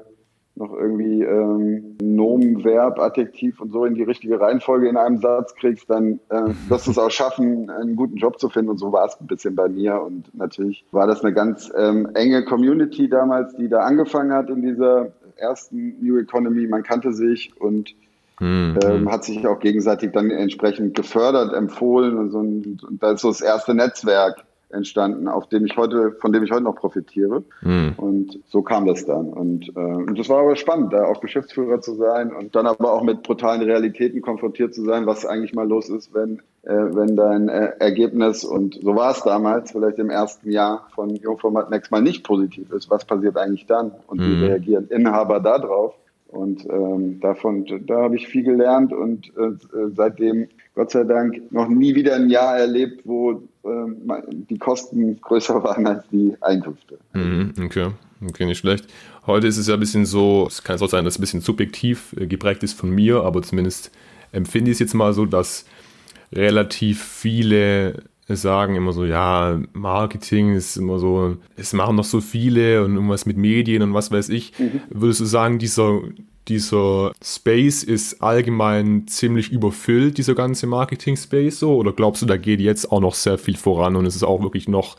noch 0.58 0.72
irgendwie 0.72 1.22
ähm, 1.22 1.96
Nomen, 2.02 2.64
Verb, 2.64 2.98
Adjektiv 2.98 3.60
und 3.60 3.72
so 3.72 3.84
in 3.84 3.94
die 3.94 4.02
richtige 4.02 4.40
Reihenfolge 4.40 4.88
in 4.88 4.96
einem 4.96 5.18
Satz 5.18 5.54
kriegst, 5.54 5.88
dann 5.88 6.20
äh, 6.28 6.52
wirst 6.68 6.86
du 6.86 6.90
es 6.90 6.98
auch 6.98 7.10
schaffen, 7.10 7.70
einen 7.70 7.96
guten 7.96 8.16
Job 8.16 8.38
zu 8.38 8.48
finden. 8.48 8.70
Und 8.70 8.78
so 8.78 8.92
war 8.92 9.06
es 9.06 9.18
ein 9.20 9.26
bisschen 9.26 9.54
bei 9.54 9.68
mir. 9.68 10.00
Und 10.00 10.34
natürlich 10.34 10.84
war 10.90 11.06
das 11.06 11.24
eine 11.24 11.32
ganz 11.32 11.72
ähm, 11.76 12.08
enge 12.14 12.44
Community 12.44 13.08
damals, 13.08 13.54
die 13.56 13.68
da 13.68 13.80
angefangen 13.80 14.32
hat 14.32 14.50
in 14.50 14.62
dieser 14.62 15.12
ersten 15.36 15.96
New 16.00 16.18
Economy. 16.18 16.66
Man 16.66 16.82
kannte 16.82 17.12
sich 17.12 17.52
und 17.60 17.94
mhm. 18.40 18.78
ähm, 18.84 19.10
hat 19.10 19.24
sich 19.24 19.46
auch 19.46 19.60
gegenseitig 19.60 20.12
dann 20.12 20.30
entsprechend 20.30 20.94
gefördert, 20.94 21.54
empfohlen 21.54 22.18
und, 22.18 22.30
so, 22.30 22.38
und, 22.38 22.84
und 22.84 23.02
da 23.02 23.12
ist 23.12 23.22
so 23.22 23.28
das 23.28 23.40
erste 23.40 23.74
Netzwerk 23.74 24.44
entstanden, 24.70 25.28
auf 25.28 25.48
dem 25.48 25.64
ich 25.64 25.76
heute, 25.76 26.12
von 26.20 26.32
dem 26.32 26.44
ich 26.44 26.50
heute 26.50 26.64
noch 26.64 26.76
profitiere. 26.76 27.42
Mhm. 27.62 27.94
Und 27.96 28.40
so 28.48 28.62
kam 28.62 28.86
das 28.86 29.06
dann. 29.06 29.32
Und, 29.32 29.68
äh, 29.74 29.80
und 29.80 30.18
das 30.18 30.28
war 30.28 30.40
aber 30.40 30.56
spannend, 30.56 30.92
da 30.92 31.04
auch 31.04 31.20
Geschäftsführer 31.20 31.80
zu 31.80 31.94
sein 31.94 32.32
und 32.32 32.54
dann 32.54 32.66
aber 32.66 32.92
auch 32.92 33.02
mit 33.02 33.22
brutalen 33.22 33.62
Realitäten 33.62 34.20
konfrontiert 34.20 34.74
zu 34.74 34.84
sein, 34.84 35.06
was 35.06 35.24
eigentlich 35.24 35.54
mal 35.54 35.66
los 35.66 35.88
ist, 35.88 36.12
wenn, 36.14 36.40
äh, 36.62 36.74
wenn 36.74 37.16
dein 37.16 37.48
äh, 37.48 37.72
Ergebnis, 37.78 38.44
und 38.44 38.78
so 38.82 38.94
war 38.94 39.12
es 39.12 39.22
damals, 39.22 39.72
vielleicht 39.72 39.98
im 39.98 40.10
ersten 40.10 40.50
Jahr 40.50 40.86
von 40.94 41.16
Jungformat 41.16 41.70
Next 41.70 41.90
mal 41.90 42.02
nicht 42.02 42.24
positiv 42.24 42.70
ist. 42.70 42.90
Was 42.90 43.04
passiert 43.04 43.36
eigentlich 43.36 43.66
dann? 43.66 43.92
Und 44.06 44.20
mhm. 44.20 44.24
wie 44.24 44.46
reagieren 44.46 44.88
Inhaber 44.88 45.40
da 45.40 45.58
drauf? 45.58 45.94
Und 46.28 46.66
ähm, 46.66 47.20
davon, 47.20 47.64
da 47.86 48.02
habe 48.02 48.16
ich 48.16 48.28
viel 48.28 48.42
gelernt 48.42 48.92
und 48.92 49.28
äh, 49.38 49.52
seitdem 49.96 50.48
Gott 50.74 50.90
sei 50.90 51.04
Dank 51.04 51.50
noch 51.50 51.68
nie 51.68 51.94
wieder 51.94 52.16
ein 52.16 52.28
Jahr 52.28 52.58
erlebt, 52.58 53.00
wo 53.04 53.42
die 54.50 54.58
Kosten 54.58 55.20
größer 55.20 55.62
waren 55.64 55.86
als 55.86 56.04
die 56.10 56.34
Einkünfte. 56.40 56.98
Mhm, 57.14 57.52
okay. 57.62 57.90
Okay, 58.26 58.46
nicht 58.46 58.58
schlecht. 58.58 58.86
Heute 59.26 59.46
ist 59.46 59.58
es 59.58 59.68
ja 59.68 59.74
ein 59.74 59.80
bisschen 59.80 60.04
so, 60.04 60.46
es 60.48 60.64
kann 60.64 60.80
auch 60.80 60.88
sein, 60.88 61.04
dass 61.04 61.14
es 61.14 61.18
ein 61.18 61.20
bisschen 61.20 61.40
subjektiv 61.40 62.14
äh, 62.18 62.26
geprägt 62.26 62.62
ist 62.64 62.72
von 62.72 62.90
mir, 62.90 63.22
aber 63.22 63.42
zumindest 63.42 63.92
empfinde 64.32 64.70
ich 64.70 64.76
es 64.76 64.80
jetzt 64.80 64.94
mal 64.94 65.12
so, 65.12 65.24
dass 65.24 65.66
relativ 66.32 67.02
viele 67.02 68.02
sagen 68.28 68.76
immer 68.76 68.92
so, 68.92 69.04
ja, 69.04 69.58
Marketing 69.72 70.54
ist 70.54 70.76
immer 70.76 70.98
so, 70.98 71.36
es 71.56 71.72
machen 71.72 71.96
noch 71.96 72.04
so 72.04 72.20
viele 72.20 72.84
und 72.84 72.94
irgendwas 72.94 73.24
mit 73.24 73.38
Medien 73.38 73.82
und 73.82 73.94
was 73.94 74.10
weiß 74.10 74.28
ich. 74.28 74.58
Mhm. 74.58 74.82
Würdest 74.90 75.20
du 75.20 75.24
sagen, 75.24 75.58
dieser, 75.58 76.00
dieser 76.48 77.12
Space 77.22 77.82
ist 77.82 78.22
allgemein 78.22 79.06
ziemlich 79.06 79.52
überfüllt, 79.52 80.18
dieser 80.18 80.34
ganze 80.34 80.66
Marketing-Space 80.66 81.58
so? 81.58 81.76
Oder 81.76 81.92
glaubst 81.92 82.22
du, 82.22 82.26
da 82.26 82.36
geht 82.36 82.60
jetzt 82.60 82.90
auch 82.90 83.00
noch 83.00 83.14
sehr 83.14 83.38
viel 83.38 83.56
voran 83.56 83.96
und 83.96 84.06
es 84.06 84.16
ist 84.16 84.24
auch 84.24 84.42
wirklich 84.42 84.68
noch 84.68 84.96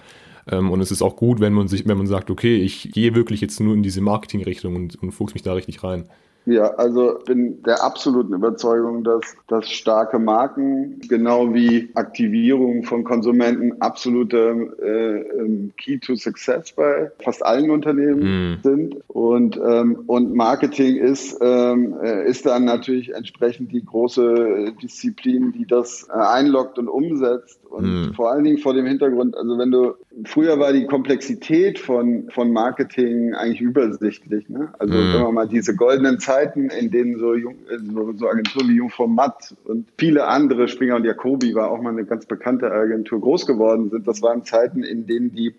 ähm, 0.52 0.72
und 0.72 0.82
es 0.82 0.92
ist 0.92 1.02
auch 1.02 1.16
gut, 1.16 1.40
wenn 1.40 1.54
man 1.54 1.68
sich, 1.68 1.88
wenn 1.88 1.98
man 1.98 2.08
sagt, 2.08 2.30
okay, 2.30 2.58
ich 2.58 2.92
gehe 2.92 3.16
wirklich 3.16 3.42
jetzt 3.42 3.60
nur 3.60 3.74
in 3.74 3.84
diese 3.84 4.02
Marketing-Richtung 4.02 4.76
und, 4.76 4.96
und 5.02 5.12
fuchs 5.12 5.34
mich 5.34 5.44
da 5.44 5.54
richtig 5.54 5.84
rein? 5.84 6.06
Ja, 6.50 6.74
also 6.76 7.20
bin 7.26 7.62
der 7.62 7.84
absoluten 7.84 8.34
Überzeugung, 8.34 9.04
dass, 9.04 9.36
dass 9.48 9.70
starke 9.70 10.18
Marken 10.18 11.00
genau 11.08 11.54
wie 11.54 11.90
Aktivierung 11.94 12.84
von 12.84 13.04
Konsumenten 13.04 13.82
absoluter 13.82 14.56
äh, 14.82 15.20
ähm, 15.20 15.74
Key 15.78 16.00
to 16.00 16.16
Success 16.16 16.72
bei 16.72 17.12
fast 17.24 17.46
allen 17.46 17.70
Unternehmen 17.70 18.22
mm. 18.22 18.64
sind. 18.64 18.98
Und, 19.08 19.58
ähm, 19.58 20.04
und 20.08 20.34
Marketing 20.34 20.96
ist, 20.96 21.38
ähm, 21.40 21.96
äh, 22.02 22.28
ist 22.28 22.48
dann 22.48 22.66
natürlich 22.66 23.14
entsprechend 23.14 23.72
die 23.72 23.86
große 23.86 24.74
Disziplin, 24.82 25.52
die 25.52 25.68
das 25.68 26.08
äh, 26.10 26.18
einloggt 26.18 26.80
und 26.80 26.88
umsetzt. 26.88 27.60
Und 27.70 28.10
mm. 28.10 28.14
vor 28.16 28.32
allen 28.32 28.44
Dingen 28.44 28.58
vor 28.58 28.74
dem 28.74 28.88
Hintergrund, 28.88 29.38
also 29.38 29.58
wenn 29.60 29.70
du, 29.70 29.94
früher 30.26 30.58
war 30.60 30.74
die 30.74 30.88
Komplexität 30.88 31.78
von, 31.78 32.30
von 32.32 32.52
Marketing 32.52 33.36
eigentlich 33.36 33.62
übersichtlich. 33.62 34.50
Ne? 34.50 34.70
Also 34.80 34.96
mm. 34.96 35.14
wenn 35.14 35.22
man 35.22 35.34
mal 35.36 35.48
diese 35.48 35.76
goldenen 35.76 36.20
Zeiten, 36.20 36.39
in 36.70 36.92
denen 36.92 37.18
so, 37.20 37.36
Jung, 37.36 37.56
so, 37.94 38.14
so 38.14 38.28
Agenturen 38.28 38.70
wie 38.70 38.76
Jungformat 38.76 39.56
und 39.66 39.88
viele 39.98 40.28
andere, 40.28 40.68
Springer 40.68 40.96
und 40.96 41.06
Jacobi 41.06 41.54
war 41.56 41.72
auch 41.72 41.82
mal 41.82 41.92
eine 41.92 42.06
ganz 42.06 42.26
bekannte 42.26 42.72
Agentur, 42.72 43.22
groß 43.22 43.46
geworden 43.46 43.90
sind. 43.90 44.08
Das 44.08 44.22
waren 44.22 44.44
Zeiten, 44.44 44.84
in 44.84 45.08
denen 45.08 45.34
die 45.34 45.54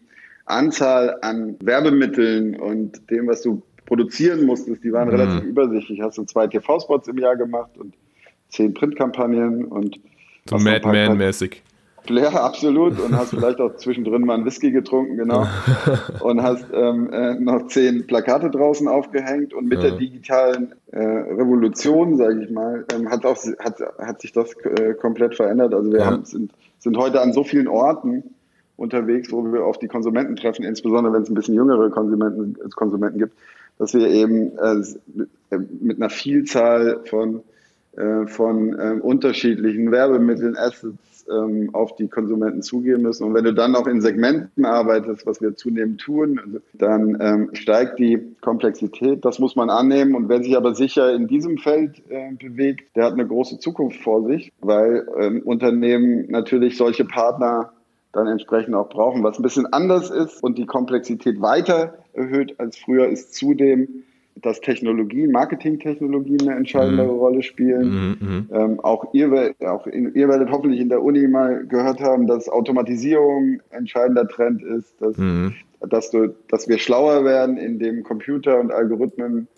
Anzahl 0.47 1.19
an 1.23 1.57
Werbemitteln 1.63 2.57
und 2.57 3.11
dem, 3.11 3.29
was 3.29 3.43
du 3.43 3.63
produzieren 3.87 4.47
musstest, 4.47 4.85
die 4.85 4.93
waren 4.93 5.09
mm. 5.09 5.11
relativ 5.11 5.43
übersichtlich. 5.45 6.01
Hast 6.01 6.19
du 6.19 6.25
zwei 6.25 6.47
TV-Spots 6.47 7.09
im 7.09 7.19
Jahr 7.19 7.37
gemacht 7.37 7.77
und 7.79 7.95
zehn 8.49 8.75
Printkampagnen 8.75 9.65
und 9.65 10.01
so 10.49 10.57
Madman-mäßig. 10.57 11.63
Ja, 12.09 12.31
absolut. 12.31 12.99
Und 12.99 13.17
hast 13.17 13.31
vielleicht 13.31 13.61
auch 13.61 13.77
zwischendrin 13.77 14.23
mal 14.23 14.35
einen 14.35 14.45
Whisky 14.45 14.71
getrunken, 14.71 15.17
genau. 15.17 15.47
Und 16.21 16.43
hast 16.43 16.67
ähm, 16.73 17.13
äh, 17.13 17.35
noch 17.35 17.67
zehn 17.69 18.07
Plakate 18.07 18.51
draußen 18.51 18.89
aufgehängt. 18.89 19.55
Und 19.55 19.69
mit 19.69 19.83
ja. 19.83 19.91
der 19.91 19.99
digitalen 19.99 20.75
äh, 20.93 20.99
Revolution, 20.99 22.17
sage 22.17 22.45
ich 22.45 22.51
mal, 22.51 22.85
ähm, 22.95 23.11
hat, 23.11 23.25
auch, 23.25 23.37
hat, 23.59 23.81
hat 23.99 24.21
sich 24.21 24.33
das 24.33 24.53
äh, 24.65 24.95
komplett 24.95 25.37
verändert. 25.37 25.75
Also 25.75 25.93
wir 25.93 26.01
ja. 26.01 26.07
haben, 26.07 26.25
sind, 26.25 26.53
sind 26.79 26.97
heute 26.97 27.21
an 27.21 27.33
so 27.33 27.45
vielen 27.45 27.69
Orten 27.69 28.25
unterwegs, 28.81 29.31
wo 29.31 29.45
wir 29.45 29.65
auf 29.65 29.79
die 29.79 29.89
Konsumenten 29.89 30.37
treffen, 30.37 30.65
insbesondere 30.65 31.13
wenn 31.13 31.23
es 31.23 31.29
ein 31.29 31.35
bisschen 31.35 31.55
jüngere 31.55 31.91
Konsumenten, 31.91 32.57
Konsumenten 32.71 33.19
gibt, 33.19 33.35
dass 33.79 33.93
wir 33.93 34.09
eben 34.09 34.57
äh, 34.59 35.59
mit 35.81 35.99
einer 35.99 36.11
Vielzahl 36.11 37.01
von, 37.05 37.43
äh, 37.97 38.27
von 38.27 38.79
äh, 38.79 38.99
unterschiedlichen 39.01 39.93
Werbemitteln, 39.93 40.57
Assets, 40.57 40.97
ähm, 41.31 41.71
auf 41.75 41.97
die 41.97 42.09
Konsumenten 42.09 42.63
zugehen 42.63 43.03
müssen. 43.03 43.25
Und 43.25 43.35
wenn 43.35 43.45
du 43.45 43.55
dann 43.55 43.75
auch 43.77 43.87
in 43.87 44.01
Segmenten 44.01 44.65
arbeitest, 44.65 45.27
was 45.27 45.41
wir 45.41 45.57
zunehmend 45.57 46.01
tun, 46.01 46.61
dann 46.73 47.17
ähm, 47.21 47.51
steigt 47.53 47.99
die 47.99 48.35
Komplexität. 48.41 49.25
Das 49.25 49.39
muss 49.39 49.57
man 49.57 49.71
annehmen. 49.71 50.15
Und 50.15 50.29
wer 50.29 50.43
sich 50.43 50.57
aber 50.57 50.75
sicher 50.75 51.13
in 51.15 51.29
diesem 51.29 51.59
Feld 51.59 52.03
äh, 52.09 52.33
bewegt, 52.33 52.97
der 52.97 53.05
hat 53.05 53.13
eine 53.13 53.27
große 53.27 53.59
Zukunft 53.59 54.03
vor 54.03 54.27
sich, 54.27 54.53
weil 54.61 55.07
ähm, 55.19 55.43
Unternehmen 55.45 56.27
natürlich 56.31 56.77
solche 56.77 57.05
Partner 57.05 57.73
dann 58.13 58.27
entsprechend 58.27 58.75
auch 58.75 58.89
brauchen. 58.89 59.23
Was 59.23 59.39
ein 59.39 59.43
bisschen 59.43 59.73
anders 59.73 60.11
ist 60.11 60.43
und 60.43 60.59
die 60.59 60.67
Komplexität 60.67 61.41
weiter 61.41 61.95
erhöht 62.13 62.59
als 62.59 62.77
früher, 62.77 63.09
ist 63.09 63.35
zudem, 63.35 64.05
dass 64.43 64.61
Technologien, 64.61 65.33
Marketingtechnologien 65.33 66.43
eine 66.43 66.57
entscheidende 66.57 67.05
mhm. 67.05 67.11
Rolle 67.11 67.43
spielen. 67.43 67.91
Mhm, 67.91 68.17
mhm. 68.21 68.49
Ähm, 68.53 68.81
auch, 68.81 69.13
ihr, 69.13 69.55
auch 69.67 69.87
in, 69.87 70.15
ihr 70.15 70.29
werdet 70.29 70.51
hoffentlich 70.51 70.81
in 70.81 70.89
der 70.89 71.03
Uni 71.03 71.27
mal 71.29 71.67
gehört 71.67 72.01
haben, 72.01 72.27
dass 72.27 72.49
Automatisierung 72.49 73.61
ein 73.71 73.81
entscheidender 73.81 74.29
Trend 74.29 74.63
ist, 74.63 75.01
dass, 75.01 75.17
mhm. 75.17 75.55
dass, 75.81 76.11
du, 76.11 76.35
dass 76.49 76.69
wir 76.69 76.79
schlauer 76.79 77.25
werden, 77.25 77.57
indem 77.57 78.03
Computer 78.03 78.61
und 78.61 78.73
Algorithmen 78.73 79.49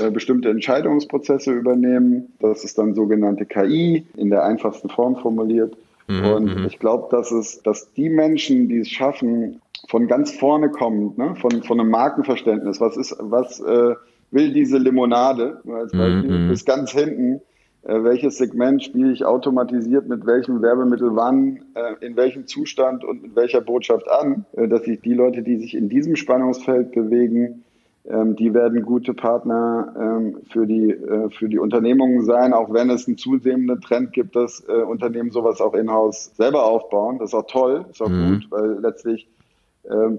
äh, 0.00 0.10
bestimmte 0.10 0.50
Entscheidungsprozesse 0.50 1.52
übernehmen. 1.52 2.32
Das 2.40 2.64
ist 2.64 2.78
dann 2.78 2.94
sogenannte 2.94 3.46
KI 3.46 4.06
in 4.16 4.30
der 4.30 4.44
einfachsten 4.44 4.88
Form 4.88 5.16
formuliert. 5.16 5.76
Mhm, 6.08 6.24
und 6.24 6.56
mhm. 6.56 6.66
ich 6.66 6.78
glaube, 6.78 7.08
dass 7.10 7.30
es, 7.30 7.62
dass 7.62 7.92
die 7.94 8.08
Menschen, 8.08 8.68
die 8.68 8.78
es 8.78 8.88
schaffen, 8.88 9.60
von 9.88 10.06
ganz 10.06 10.32
vorne 10.32 10.70
kommen, 10.70 11.14
ne? 11.16 11.34
von, 11.36 11.62
von 11.62 11.80
einem 11.80 11.90
Markenverständnis, 11.90 12.80
was 12.80 12.96
ist, 12.96 13.16
was 13.20 13.60
äh, 13.60 13.94
will 14.30 14.52
diese 14.52 14.78
Limonade, 14.78 15.60
als 15.66 15.92
Beispiel, 15.92 16.38
mhm. 16.38 16.48
bis 16.48 16.64
ganz 16.64 16.90
hinten, 16.92 17.40
äh, 17.82 18.02
welches 18.02 18.38
Segment 18.38 18.82
spiele 18.82 19.12
ich 19.12 19.24
automatisiert 19.24 20.08
mit 20.08 20.26
welchem 20.26 20.60
Werbemittel 20.62 21.14
wann, 21.14 21.60
äh, 21.74 22.04
in 22.04 22.16
welchem 22.16 22.46
Zustand 22.46 23.04
und 23.04 23.22
mit 23.22 23.36
welcher 23.36 23.60
Botschaft 23.60 24.08
an, 24.08 24.44
äh, 24.52 24.68
dass 24.68 24.84
sich 24.84 25.00
die 25.00 25.14
Leute, 25.14 25.42
die 25.42 25.56
sich 25.56 25.74
in 25.74 25.88
diesem 25.88 26.16
Spannungsfeld 26.16 26.92
bewegen, 26.92 27.64
ähm, 28.08 28.36
die 28.36 28.54
werden 28.54 28.82
gute 28.82 29.12
Partner 29.12 29.94
ähm, 29.98 30.38
für, 30.50 30.66
die, 30.66 30.90
äh, 30.90 31.28
für 31.30 31.48
die 31.48 31.58
Unternehmungen 31.58 32.24
sein, 32.24 32.54
auch 32.54 32.72
wenn 32.72 32.88
es 32.90 33.06
einen 33.06 33.18
zunehmenden 33.18 33.80
Trend 33.80 34.12
gibt, 34.12 34.34
dass 34.34 34.64
äh, 34.66 34.82
Unternehmen 34.82 35.30
sowas 35.30 35.60
auch 35.60 35.74
in-house 35.74 36.32
selber 36.36 36.64
aufbauen. 36.64 37.18
Das 37.18 37.30
ist 37.30 37.34
auch 37.34 37.46
toll, 37.46 37.84
ist 37.90 38.00
auch 38.00 38.08
mhm. 38.08 38.34
gut, 38.34 38.46
weil 38.50 38.78
letztlich 38.80 39.28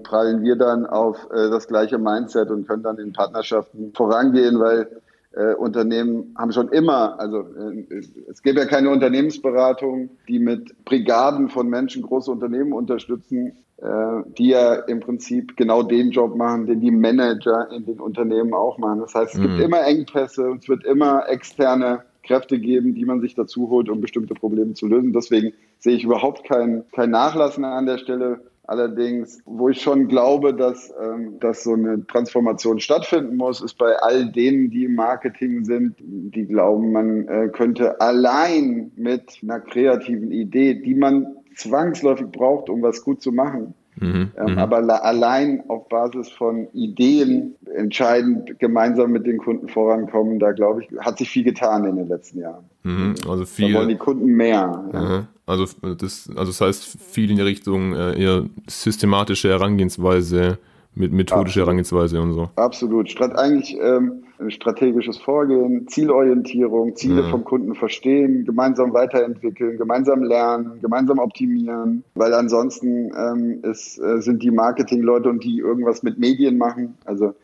prallen 0.02 0.42
wir 0.42 0.56
dann 0.56 0.86
auf 0.86 1.28
äh, 1.30 1.48
das 1.50 1.68
gleiche 1.68 1.98
Mindset 1.98 2.50
und 2.50 2.66
können 2.66 2.82
dann 2.82 2.98
in 2.98 3.12
Partnerschaften 3.12 3.92
vorangehen, 3.94 4.58
weil 4.58 4.88
äh, 5.32 5.54
Unternehmen 5.54 6.34
haben 6.36 6.52
schon 6.52 6.68
immer, 6.70 7.20
also 7.20 7.40
äh, 7.40 8.02
es 8.28 8.42
gibt 8.42 8.58
ja 8.58 8.64
keine 8.64 8.90
Unternehmensberatung, 8.90 10.10
die 10.28 10.40
mit 10.40 10.84
Brigaden 10.84 11.48
von 11.48 11.68
Menschen 11.68 12.02
große 12.02 12.30
Unternehmen 12.30 12.72
unterstützen, 12.72 13.52
äh, 13.76 14.22
die 14.38 14.48
ja 14.48 14.74
im 14.74 14.98
Prinzip 14.98 15.56
genau 15.56 15.84
den 15.84 16.10
Job 16.10 16.34
machen, 16.34 16.66
den 16.66 16.80
die 16.80 16.90
Manager 16.90 17.70
in 17.70 17.86
den 17.86 18.00
Unternehmen 18.00 18.54
auch 18.54 18.78
machen. 18.78 19.00
Das 19.00 19.14
heißt, 19.14 19.34
es 19.34 19.40
mhm. 19.40 19.42
gibt 19.44 19.60
immer 19.60 19.86
Engpässe 19.86 20.50
und 20.50 20.64
es 20.64 20.68
wird 20.68 20.84
immer 20.84 21.28
externe 21.28 22.02
Kräfte 22.24 22.58
geben, 22.58 22.94
die 22.94 23.04
man 23.04 23.20
sich 23.20 23.34
dazu 23.34 23.70
holt, 23.70 23.88
um 23.88 24.00
bestimmte 24.00 24.34
Probleme 24.34 24.74
zu 24.74 24.86
lösen. 24.86 25.12
Deswegen 25.12 25.52
sehe 25.78 25.96
ich 25.96 26.04
überhaupt 26.04 26.44
kein, 26.44 26.84
kein 26.92 27.10
Nachlassen 27.10 27.64
an 27.64 27.86
der 27.86 27.98
Stelle. 27.98 28.40
Allerdings, 28.70 29.42
wo 29.46 29.68
ich 29.68 29.82
schon 29.82 30.06
glaube, 30.06 30.54
dass, 30.54 30.94
ähm, 31.02 31.40
dass 31.40 31.64
so 31.64 31.72
eine 31.72 32.06
Transformation 32.06 32.78
stattfinden 32.78 33.36
muss, 33.36 33.60
ist 33.60 33.76
bei 33.78 33.96
all 33.96 34.30
denen, 34.30 34.70
die 34.70 34.84
im 34.84 34.94
Marketing 34.94 35.64
sind, 35.64 35.96
die 35.98 36.46
glauben, 36.46 36.92
man 36.92 37.26
äh, 37.26 37.48
könnte 37.48 38.00
allein 38.00 38.92
mit 38.94 39.40
einer 39.42 39.58
kreativen 39.58 40.30
Idee, 40.30 40.74
die 40.74 40.94
man 40.94 41.26
zwangsläufig 41.56 42.28
braucht, 42.28 42.70
um 42.70 42.80
was 42.80 43.02
gut 43.02 43.20
zu 43.20 43.32
machen, 43.32 43.74
Mhm, 43.96 44.30
ähm, 44.36 44.52
mhm. 44.52 44.58
aber 44.58 45.04
allein 45.04 45.62
auf 45.68 45.88
Basis 45.88 46.30
von 46.30 46.68
Ideen 46.72 47.56
entscheidend 47.74 48.58
gemeinsam 48.58 49.10
mit 49.10 49.26
den 49.26 49.38
Kunden 49.38 49.68
vorankommen, 49.68 50.38
da 50.38 50.52
glaube 50.52 50.82
ich, 50.82 50.98
hat 51.00 51.18
sich 51.18 51.28
viel 51.28 51.44
getan 51.44 51.84
in 51.84 51.96
den 51.96 52.08
letzten 52.08 52.38
Jahren. 52.38 52.64
Mhm, 52.82 53.14
also 53.28 53.44
viel. 53.44 53.72
Da 53.72 53.78
wollen 53.80 53.88
die 53.90 53.96
Kunden 53.96 54.26
mehr. 54.26 54.84
Ja. 54.92 55.28
Also 55.50 55.66
das, 55.94 56.28
also 56.30 56.46
das 56.46 56.60
heißt 56.60 56.98
viel 56.98 57.30
in 57.30 57.36
der 57.36 57.46
Richtung 57.46 57.94
äh, 57.94 58.20
eher 58.20 58.44
systematische 58.68 59.48
Herangehensweise, 59.48 60.58
mit 60.94 61.12
methodischer 61.12 61.60
Herangehensweise 61.60 62.20
und 62.20 62.32
so. 62.32 62.50
Absolut. 62.56 63.10
Strat 63.10 63.38
eigentlich 63.38 63.76
ähm, 63.80 64.24
strategisches 64.48 65.18
Vorgehen, 65.18 65.86
Zielorientierung, 65.88 66.96
Ziele 66.96 67.22
mhm. 67.22 67.30
vom 67.30 67.44
Kunden 67.44 67.74
verstehen, 67.74 68.44
gemeinsam 68.44 68.92
weiterentwickeln, 68.92 69.76
gemeinsam 69.76 70.22
lernen, 70.22 70.80
gemeinsam 70.80 71.18
optimieren, 71.18 72.04
weil 72.14 72.32
ansonsten 72.34 73.12
ähm, 73.16 73.60
ist, 73.62 73.98
äh, 73.98 74.20
sind 74.20 74.42
die 74.42 74.50
Marketingleute 74.50 75.28
und 75.28 75.44
die 75.44 75.58
irgendwas 75.58 76.02
mit 76.02 76.18
Medien 76.18 76.58
machen, 76.58 76.96
also 77.04 77.34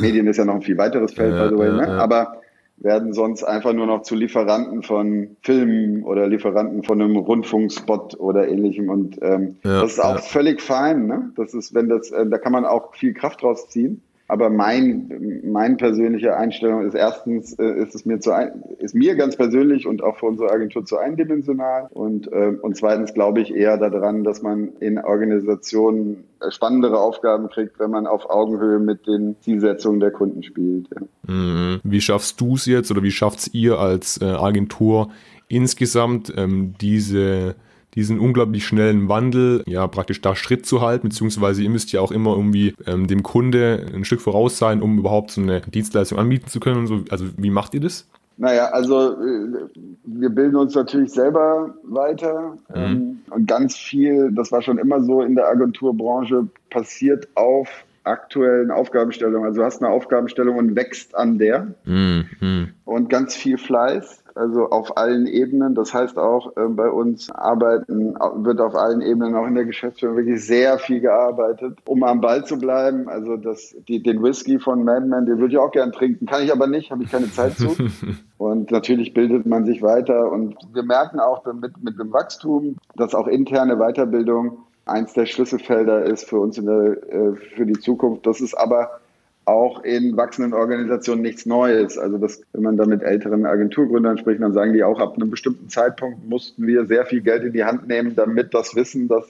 Medien 0.00 0.26
ist 0.26 0.36
ja 0.36 0.44
noch 0.44 0.56
ein 0.56 0.62
viel 0.62 0.76
weiteres 0.76 1.14
Feld, 1.14 1.34
ja, 1.34 1.48
by 1.48 1.54
the 1.54 1.58
way, 1.58 1.72
ne? 1.72 1.82
Ja. 1.82 1.98
aber 1.98 2.36
werden 2.76 3.12
sonst 3.12 3.44
einfach 3.44 3.72
nur 3.72 3.86
noch 3.86 4.02
zu 4.02 4.14
Lieferanten 4.14 4.82
von 4.82 5.36
Filmen 5.42 6.02
oder 6.02 6.26
Lieferanten 6.26 6.82
von 6.82 7.00
einem 7.00 7.16
Rundfunkspot 7.16 8.18
oder 8.18 8.48
ähnlichem. 8.48 8.88
Und 8.88 9.18
ähm, 9.22 9.56
ja, 9.64 9.80
das 9.82 9.92
ist 9.92 10.00
auch 10.00 10.16
ja. 10.16 10.20
völlig 10.20 10.60
fein. 10.60 11.06
Ne? 11.06 11.32
Das 11.36 11.54
ist, 11.54 11.74
wenn 11.74 11.88
das, 11.88 12.10
äh, 12.10 12.26
da 12.26 12.38
kann 12.38 12.52
man 12.52 12.64
auch 12.64 12.94
viel 12.94 13.14
Kraft 13.14 13.42
rausziehen. 13.42 14.02
Aber 14.26 14.48
mein, 14.48 15.42
mein 15.44 15.76
persönliche 15.76 16.34
Einstellung 16.36 16.86
ist 16.86 16.94
erstens, 16.94 17.52
äh, 17.58 17.82
ist 17.82 17.94
es 17.94 18.06
mir 18.06 18.20
zu 18.20 18.32
ein, 18.32 18.62
ist 18.78 18.94
mir 18.94 19.16
ganz 19.16 19.36
persönlich 19.36 19.86
und 19.86 20.02
auch 20.02 20.16
für 20.16 20.26
unsere 20.26 20.50
Agentur 20.50 20.86
zu 20.86 20.96
eindimensional. 20.96 21.88
Und, 21.92 22.32
äh, 22.32 22.52
und 22.60 22.76
zweitens 22.76 23.12
glaube 23.12 23.42
ich 23.42 23.54
eher 23.54 23.76
daran, 23.76 24.24
dass 24.24 24.40
man 24.40 24.70
in 24.80 24.98
Organisationen 24.98 26.24
spannendere 26.48 26.98
Aufgaben 26.98 27.48
kriegt, 27.48 27.78
wenn 27.78 27.90
man 27.90 28.06
auf 28.06 28.30
Augenhöhe 28.30 28.78
mit 28.78 29.06
den 29.06 29.36
Zielsetzungen 29.40 30.00
der 30.00 30.10
Kunden 30.10 30.42
spielt. 30.42 30.88
Mhm. 31.26 31.80
Wie 31.84 32.00
schaffst 32.00 32.40
du 32.40 32.54
es 32.54 32.64
jetzt 32.64 32.90
oder 32.90 33.02
wie 33.02 33.10
schafft 33.10 33.40
es 33.40 33.54
ihr 33.54 33.78
als 33.78 34.20
äh, 34.22 34.24
Agentur 34.24 35.10
insgesamt 35.48 36.32
ähm, 36.34 36.74
diese 36.80 37.56
diesen 37.94 38.18
unglaublich 38.18 38.66
schnellen 38.66 39.08
Wandel 39.08 39.62
ja 39.66 39.86
praktisch 39.86 40.20
da 40.20 40.34
Schritt 40.34 40.66
zu 40.66 40.80
halten, 40.80 41.08
beziehungsweise 41.08 41.62
ihr 41.62 41.70
müsst 41.70 41.92
ja 41.92 42.00
auch 42.00 42.12
immer 42.12 42.36
irgendwie 42.36 42.74
ähm, 42.86 43.06
dem 43.06 43.22
Kunde 43.22 43.86
ein 43.94 44.04
Stück 44.04 44.20
voraus 44.20 44.58
sein, 44.58 44.82
um 44.82 44.98
überhaupt 44.98 45.30
so 45.30 45.40
eine 45.40 45.60
Dienstleistung 45.60 46.18
anbieten 46.18 46.48
zu 46.48 46.60
können 46.60 46.80
und 46.80 46.86
so. 46.86 47.00
Also 47.10 47.26
wie 47.36 47.50
macht 47.50 47.74
ihr 47.74 47.80
das? 47.80 48.06
Naja, 48.36 48.66
also 48.66 49.12
äh, 49.12 49.68
wir 50.04 50.28
bilden 50.28 50.56
uns 50.56 50.74
natürlich 50.74 51.12
selber 51.12 51.74
weiter 51.84 52.56
mhm. 52.68 52.74
Ähm, 52.74 53.18
und 53.30 53.46
ganz 53.46 53.76
viel, 53.76 54.32
das 54.32 54.50
war 54.50 54.60
schon 54.60 54.78
immer 54.78 55.02
so 55.02 55.22
in 55.22 55.36
der 55.36 55.48
Agenturbranche, 55.48 56.46
passiert 56.70 57.28
auf 57.36 57.68
aktuellen 58.04 58.70
Aufgabenstellungen. 58.70 59.46
Also 59.46 59.60
du 59.60 59.66
hast 59.66 59.82
eine 59.82 59.92
Aufgabenstellung 59.92 60.56
und 60.56 60.76
wächst 60.76 61.14
an 61.14 61.38
der 61.38 61.74
mhm. 61.84 62.70
und 62.84 63.10
ganz 63.10 63.34
viel 63.34 63.58
Fleiß 63.58 64.24
also 64.34 64.70
auf 64.70 64.96
allen 64.96 65.26
Ebenen. 65.26 65.74
Das 65.74 65.94
heißt 65.94 66.18
auch 66.18 66.56
äh, 66.56 66.68
bei 66.68 66.88
uns 66.88 67.30
arbeiten, 67.30 68.14
wird 68.44 68.60
auf 68.60 68.74
allen 68.74 69.00
Ebenen 69.00 69.34
auch 69.34 69.46
in 69.46 69.54
der 69.54 69.64
Geschäftsführung 69.64 70.16
wirklich 70.16 70.44
sehr 70.44 70.78
viel 70.78 71.00
gearbeitet, 71.00 71.78
um 71.86 72.02
am 72.02 72.20
Ball 72.20 72.44
zu 72.44 72.58
bleiben. 72.58 73.08
Also 73.08 73.36
das, 73.36 73.74
die, 73.88 74.02
den 74.02 74.22
Whisky 74.22 74.58
von 74.58 74.84
Madman, 74.84 75.26
den 75.26 75.38
würde 75.38 75.52
ich 75.52 75.58
auch 75.58 75.70
gern 75.70 75.92
trinken, 75.92 76.26
kann 76.26 76.42
ich 76.42 76.52
aber 76.52 76.66
nicht, 76.66 76.90
habe 76.90 77.04
ich 77.04 77.10
keine 77.10 77.30
Zeit 77.30 77.56
zu. 77.56 77.76
Und 78.38 78.70
natürlich 78.70 79.14
bildet 79.14 79.46
man 79.46 79.64
sich 79.64 79.80
weiter 79.80 80.30
und 80.30 80.56
wir 80.74 80.82
merken 80.82 81.18
auch 81.18 81.46
mit, 81.54 81.82
mit 81.82 81.98
dem 81.98 82.12
Wachstum, 82.12 82.76
dass 82.94 83.14
auch 83.14 83.26
interne 83.26 83.76
Weiterbildung 83.76 84.58
eins 84.86 85.12
der 85.14 85.26
Schlüsselfelder 85.26 86.04
ist 86.04 86.28
für 86.28 86.38
uns 86.38 86.58
in 86.58 86.66
der, 86.66 87.12
äh, 87.12 87.36
für 87.56 87.66
die 87.66 87.78
Zukunft. 87.78 88.26
Das 88.26 88.40
ist 88.40 88.54
aber 88.54 89.00
auch 89.46 89.82
in 89.84 90.16
wachsenden 90.16 90.54
Organisationen 90.54 91.22
nichts 91.22 91.46
Neues. 91.46 91.98
Also 91.98 92.18
das, 92.18 92.40
wenn 92.52 92.62
man 92.62 92.76
da 92.76 92.86
mit 92.86 93.02
älteren 93.02 93.44
Agenturgründern 93.44 94.18
spricht, 94.18 94.40
dann 94.40 94.54
sagen 94.54 94.72
die 94.72 94.82
auch, 94.82 95.00
ab 95.00 95.16
einem 95.16 95.30
bestimmten 95.30 95.68
Zeitpunkt 95.68 96.26
mussten 96.26 96.66
wir 96.66 96.86
sehr 96.86 97.04
viel 97.04 97.20
Geld 97.20 97.44
in 97.44 97.52
die 97.52 97.64
Hand 97.64 97.86
nehmen, 97.86 98.16
damit 98.16 98.54
das 98.54 98.74
Wissen, 98.74 99.08
das 99.08 99.24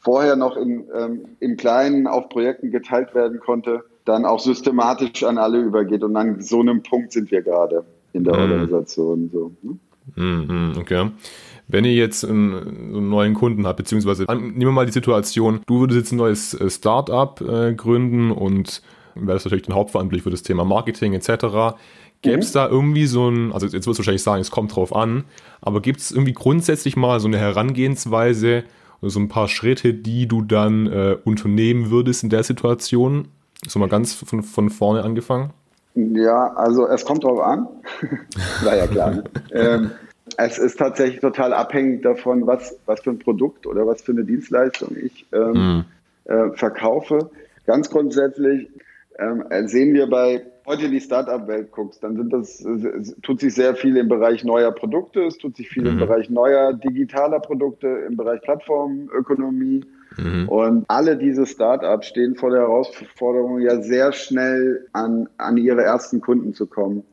vorher 0.00 0.36
noch 0.36 0.56
in, 0.56 0.84
ähm, 0.94 1.20
im 1.40 1.56
Kleinen 1.56 2.06
auf 2.06 2.28
Projekten 2.28 2.70
geteilt 2.70 3.14
werden 3.14 3.38
konnte, 3.38 3.84
dann 4.04 4.24
auch 4.24 4.40
systematisch 4.40 5.22
an 5.22 5.38
alle 5.38 5.60
übergeht. 5.60 6.02
Und 6.02 6.16
an 6.16 6.40
so 6.40 6.60
einem 6.60 6.82
Punkt 6.82 7.12
sind 7.12 7.30
wir 7.30 7.42
gerade 7.42 7.84
in 8.12 8.24
der 8.24 8.34
mhm. 8.34 8.40
Organisation. 8.40 9.30
So. 9.32 9.52
Ne? 9.62 9.78
Mhm, 10.16 10.72
okay. 10.78 11.10
Wenn 11.66 11.84
ihr 11.84 11.94
jetzt 11.94 12.24
einen, 12.24 12.54
einen, 12.54 13.08
neuen 13.08 13.34
Kunden 13.34 13.66
habt, 13.66 13.78
beziehungsweise 13.78 14.24
nehmen 14.24 14.60
wir 14.60 14.70
mal 14.70 14.86
die 14.86 14.92
Situation, 14.92 15.60
du 15.66 15.80
würdest 15.80 15.98
jetzt 15.98 16.12
ein 16.12 16.16
neues 16.16 16.54
äh, 16.54 16.68
Startup 16.68 17.40
äh, 17.40 17.74
gründen 17.74 18.30
und 18.30 18.82
wäre 19.14 19.34
das 19.34 19.44
natürlich 19.44 19.64
dann 19.64 19.74
hauptverantwortlich 19.74 20.22
für 20.22 20.30
das 20.30 20.42
Thema 20.42 20.64
Marketing 20.64 21.14
etc. 21.14 21.76
Gäbe 22.22 22.40
es 22.40 22.50
mhm. 22.50 22.54
da 22.54 22.68
irgendwie 22.68 23.06
so 23.06 23.28
ein, 23.28 23.52
also 23.52 23.66
jetzt 23.66 23.86
wirst 23.86 23.98
du 23.98 24.00
wahrscheinlich 24.00 24.22
sagen, 24.22 24.40
es 24.40 24.50
kommt 24.50 24.74
drauf 24.74 24.94
an, 24.94 25.24
aber 25.60 25.80
gibt 25.80 26.00
es 26.00 26.10
irgendwie 26.10 26.32
grundsätzlich 26.32 26.96
mal 26.96 27.20
so 27.20 27.28
eine 27.28 27.38
Herangehensweise 27.38 28.64
oder 29.00 29.10
so 29.10 29.20
ein 29.20 29.28
paar 29.28 29.48
Schritte, 29.48 29.94
die 29.94 30.26
du 30.26 30.42
dann 30.42 30.86
äh, 30.86 31.16
unternehmen 31.24 31.90
würdest 31.90 32.22
in 32.22 32.30
der 32.30 32.42
Situation? 32.42 33.28
So 33.66 33.78
mal 33.78 33.88
ganz 33.88 34.14
von, 34.14 34.42
von 34.42 34.70
vorne 34.70 35.02
angefangen. 35.02 35.52
Ja, 35.94 36.52
also 36.54 36.88
es 36.88 37.04
kommt 37.04 37.24
drauf 37.24 37.40
an. 37.40 37.68
War 38.64 38.76
ja 38.76 38.86
klar. 38.86 39.10
Ne? 39.10 39.24
ähm, 39.52 39.90
es 40.38 40.58
ist 40.58 40.78
tatsächlich 40.78 41.20
total 41.20 41.52
abhängig 41.52 42.02
davon, 42.02 42.46
was, 42.46 42.76
was 42.86 43.00
für 43.00 43.10
ein 43.10 43.18
Produkt 43.18 43.66
oder 43.66 43.86
was 43.86 44.02
für 44.02 44.12
eine 44.12 44.24
Dienstleistung 44.24 44.96
ich 45.00 45.26
ähm, 45.32 45.84
mm. 46.26 46.30
äh, 46.30 46.50
verkaufe. 46.56 47.30
Ganz 47.66 47.90
grundsätzlich 47.90 48.68
ähm, 49.18 49.44
sehen 49.66 49.94
wir 49.94 50.08
bei 50.08 50.44
heute 50.66 50.88
die 50.88 51.00
Startup-Welt 51.00 51.70
guckst, 51.72 52.02
dann 52.02 52.16
sind 52.16 52.32
das, 52.32 52.60
es 52.64 53.14
tut 53.22 53.40
sich 53.40 53.54
sehr 53.54 53.74
viel 53.74 53.96
im 53.96 54.08
Bereich 54.08 54.44
neuer 54.44 54.72
Produkte, 54.72 55.24
es 55.24 55.36
tut 55.36 55.56
sich 55.56 55.68
viel 55.68 55.82
mhm. 55.82 55.90
im 55.90 55.98
Bereich 55.98 56.30
neuer 56.30 56.72
digitaler 56.72 57.40
Produkte, 57.40 57.86
im 58.08 58.16
Bereich 58.16 58.40
Plattformökonomie. 58.42 59.84
Mhm. 60.16 60.48
Und 60.48 60.84
alle 60.88 61.16
diese 61.16 61.44
Startups 61.44 62.06
stehen 62.06 62.36
vor 62.36 62.50
der 62.50 62.60
Herausforderung, 62.60 63.60
ja 63.60 63.82
sehr 63.82 64.12
schnell 64.12 64.86
an, 64.92 65.28
an 65.38 65.56
ihre 65.56 65.82
ersten 65.82 66.20
Kunden 66.20 66.54
zu 66.54 66.66
kommen. 66.66 67.04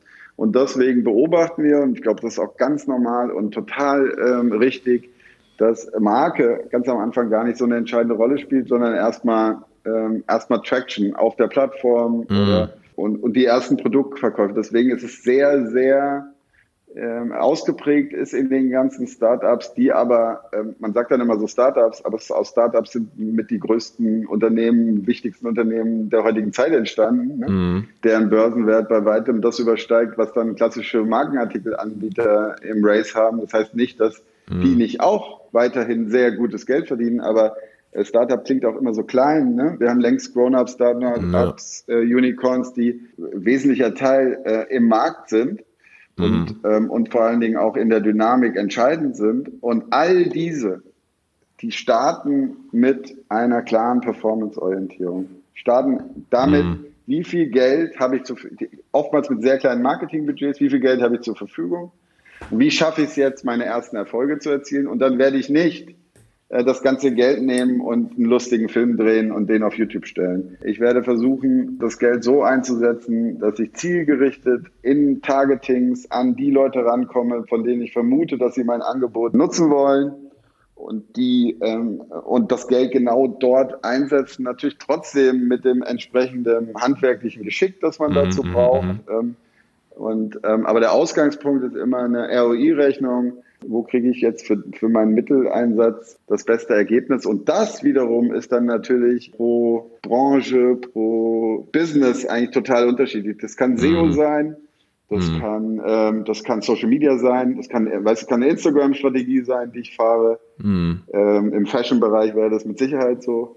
Und 0.42 0.56
deswegen 0.56 1.04
beobachten 1.04 1.62
wir, 1.62 1.82
und 1.82 1.92
ich 1.94 2.02
glaube, 2.02 2.20
das 2.20 2.32
ist 2.32 2.38
auch 2.40 2.56
ganz 2.56 2.88
normal 2.88 3.30
und 3.30 3.54
total 3.54 4.12
ähm, 4.18 4.50
richtig, 4.50 5.08
dass 5.56 5.88
Marke 6.00 6.64
ganz 6.72 6.88
am 6.88 6.98
Anfang 6.98 7.30
gar 7.30 7.44
nicht 7.44 7.58
so 7.58 7.64
eine 7.64 7.76
entscheidende 7.76 8.16
Rolle 8.16 8.38
spielt, 8.38 8.66
sondern 8.66 8.92
erstmal 8.92 9.58
ähm, 9.86 10.24
erstmal 10.28 10.60
Traction 10.62 11.14
auf 11.14 11.36
der 11.36 11.46
Plattform 11.46 12.26
mhm. 12.28 12.36
oder, 12.36 12.72
und, 12.96 13.22
und 13.22 13.36
die 13.36 13.44
ersten 13.44 13.76
Produktverkäufe. 13.76 14.52
Deswegen 14.52 14.90
ist 14.90 15.04
es 15.04 15.22
sehr, 15.22 15.64
sehr 15.68 16.31
ähm, 16.96 17.32
ausgeprägt 17.32 18.12
ist 18.12 18.34
in 18.34 18.48
den 18.48 18.70
ganzen 18.70 19.06
Startups, 19.06 19.74
die 19.74 19.92
aber, 19.92 20.50
ähm, 20.52 20.74
man 20.78 20.92
sagt 20.92 21.10
dann 21.10 21.20
immer 21.20 21.38
so 21.38 21.46
Startups, 21.46 22.04
aber 22.04 22.18
aus 22.28 22.48
Startups 22.48 22.92
sind 22.92 23.18
mit 23.18 23.50
die 23.50 23.58
größten 23.58 24.26
Unternehmen, 24.26 25.06
wichtigsten 25.06 25.46
Unternehmen 25.46 26.10
der 26.10 26.24
heutigen 26.24 26.52
Zeit 26.52 26.72
entstanden, 26.72 27.38
ne? 27.38 27.48
mhm. 27.48 27.88
deren 28.04 28.30
Börsenwert 28.30 28.88
bei 28.88 29.04
weitem 29.04 29.40
das 29.40 29.58
übersteigt, 29.58 30.18
was 30.18 30.32
dann 30.32 30.54
klassische 30.54 31.02
Markenartikelanbieter 31.02 32.56
im 32.62 32.84
Race 32.84 33.14
haben. 33.14 33.40
Das 33.40 33.52
heißt 33.52 33.74
nicht, 33.74 34.00
dass 34.00 34.22
mhm. 34.50 34.60
die 34.60 34.74
nicht 34.74 35.00
auch 35.00 35.40
weiterhin 35.52 36.08
sehr 36.08 36.32
gutes 36.32 36.66
Geld 36.66 36.88
verdienen, 36.88 37.20
aber 37.20 37.56
äh, 37.92 38.04
Startup 38.04 38.44
klingt 38.44 38.64
auch 38.64 38.76
immer 38.76 38.92
so 38.92 39.02
klein. 39.02 39.54
Ne? 39.54 39.76
Wir 39.78 39.88
haben 39.88 40.00
längst 40.00 40.34
Grown-up 40.34 40.68
Startups, 40.68 41.84
ja. 41.86 41.94
äh, 41.94 42.00
Unicorns, 42.02 42.74
die 42.74 43.00
wesentlicher 43.16 43.94
Teil 43.94 44.38
äh, 44.44 44.76
im 44.76 44.88
Markt 44.88 45.28
sind 45.28 45.62
und, 46.18 46.62
mhm. 46.62 46.70
ähm, 46.70 46.90
und 46.90 47.10
vor 47.10 47.22
allen 47.22 47.40
Dingen 47.40 47.56
auch 47.56 47.76
in 47.76 47.88
der 47.88 48.00
Dynamik 48.00 48.56
entscheidend 48.56 49.16
sind. 49.16 49.62
Und 49.62 49.92
all 49.92 50.24
diese, 50.24 50.82
die 51.60 51.72
starten 51.72 52.56
mit 52.72 53.16
einer 53.28 53.62
klaren 53.62 54.00
Performance-Orientierung. 54.00 55.28
Starten 55.54 56.26
damit, 56.30 56.64
mhm. 56.64 56.86
wie 57.06 57.24
viel 57.24 57.48
Geld 57.48 57.98
habe 57.98 58.16
ich 58.16 58.24
zu, 58.24 58.36
oftmals 58.90 59.30
mit 59.30 59.42
sehr 59.42 59.58
kleinen 59.58 59.82
Marketingbudgets, 59.82 60.60
wie 60.60 60.70
viel 60.70 60.80
Geld 60.80 61.02
habe 61.02 61.16
ich 61.16 61.22
zur 61.22 61.36
Verfügung? 61.36 61.92
Und 62.50 62.58
wie 62.58 62.70
schaffe 62.70 63.02
ich 63.02 63.08
es 63.08 63.16
jetzt, 63.16 63.44
meine 63.44 63.64
ersten 63.64 63.96
Erfolge 63.96 64.38
zu 64.38 64.50
erzielen? 64.50 64.86
Und 64.86 64.98
dann 64.98 65.18
werde 65.18 65.38
ich 65.38 65.48
nicht 65.48 65.94
das 66.52 66.82
ganze 66.82 67.14
Geld 67.14 67.42
nehmen 67.42 67.80
und 67.80 68.12
einen 68.16 68.26
lustigen 68.26 68.68
Film 68.68 68.98
drehen 68.98 69.32
und 69.32 69.48
den 69.48 69.62
auf 69.62 69.74
YouTube 69.74 70.06
stellen. 70.06 70.58
Ich 70.62 70.80
werde 70.80 71.02
versuchen, 71.02 71.78
das 71.80 71.98
Geld 71.98 72.22
so 72.22 72.42
einzusetzen, 72.42 73.38
dass 73.38 73.58
ich 73.58 73.72
zielgerichtet 73.72 74.66
in 74.82 75.22
Targetings 75.22 76.10
an 76.10 76.36
die 76.36 76.50
Leute 76.50 76.84
rankomme, 76.84 77.44
von 77.48 77.64
denen 77.64 77.80
ich 77.80 77.94
vermute, 77.94 78.36
dass 78.36 78.54
sie 78.54 78.64
mein 78.64 78.82
Angebot 78.82 79.32
nutzen 79.32 79.70
wollen 79.70 80.12
und 80.74 81.16
die 81.16 81.56
ähm, 81.62 82.02
und 82.24 82.52
das 82.52 82.68
Geld 82.68 82.92
genau 82.92 83.28
dort 83.28 83.82
einsetzen. 83.82 84.42
Natürlich 84.42 84.76
trotzdem 84.76 85.48
mit 85.48 85.64
dem 85.64 85.82
entsprechenden 85.82 86.74
handwerklichen 86.78 87.44
Geschick, 87.44 87.80
das 87.80 87.98
man 87.98 88.12
dazu 88.12 88.42
mhm, 88.42 88.52
braucht. 88.52 88.86
Mhm. 88.86 89.00
Ähm, 89.08 89.36
und 89.90 90.40
ähm, 90.44 90.66
aber 90.66 90.80
der 90.80 90.92
Ausgangspunkt 90.92 91.64
ist 91.64 91.76
immer 91.76 92.00
eine 92.00 92.28
ROI-Rechnung 92.28 93.42
wo 93.66 93.82
kriege 93.82 94.10
ich 94.10 94.20
jetzt 94.20 94.46
für, 94.46 94.62
für 94.74 94.88
meinen 94.88 95.14
Mitteleinsatz 95.14 96.18
das 96.26 96.44
beste 96.44 96.74
Ergebnis. 96.74 97.26
Und 97.26 97.48
das 97.48 97.82
wiederum 97.82 98.32
ist 98.32 98.52
dann 98.52 98.66
natürlich 98.66 99.32
pro 99.32 99.90
Branche, 100.02 100.76
pro 100.76 101.68
Business 101.72 102.26
eigentlich 102.26 102.50
total 102.50 102.88
unterschiedlich. 102.88 103.38
Das 103.40 103.56
kann 103.56 103.76
SEO 103.76 104.06
mhm. 104.06 104.12
sein, 104.12 104.56
das 105.08 105.30
mhm. 105.30 105.40
kann, 105.40 105.82
ähm, 105.86 106.24
das 106.24 106.42
kann 106.42 106.62
Social 106.62 106.88
Media 106.88 107.18
sein, 107.18 107.56
das 107.56 107.68
kann, 107.68 107.86
weiß, 107.86 108.26
kann 108.26 108.42
eine 108.42 108.50
Instagram-Strategie 108.52 109.42
sein, 109.42 109.72
die 109.72 109.80
ich 109.80 109.94
fahre. 109.94 110.38
Mhm. 110.58 111.02
Ähm, 111.12 111.52
Im 111.52 111.66
Fashion-Bereich 111.66 112.34
wäre 112.34 112.50
das 112.50 112.64
mit 112.64 112.78
Sicherheit 112.78 113.22
so. 113.22 113.56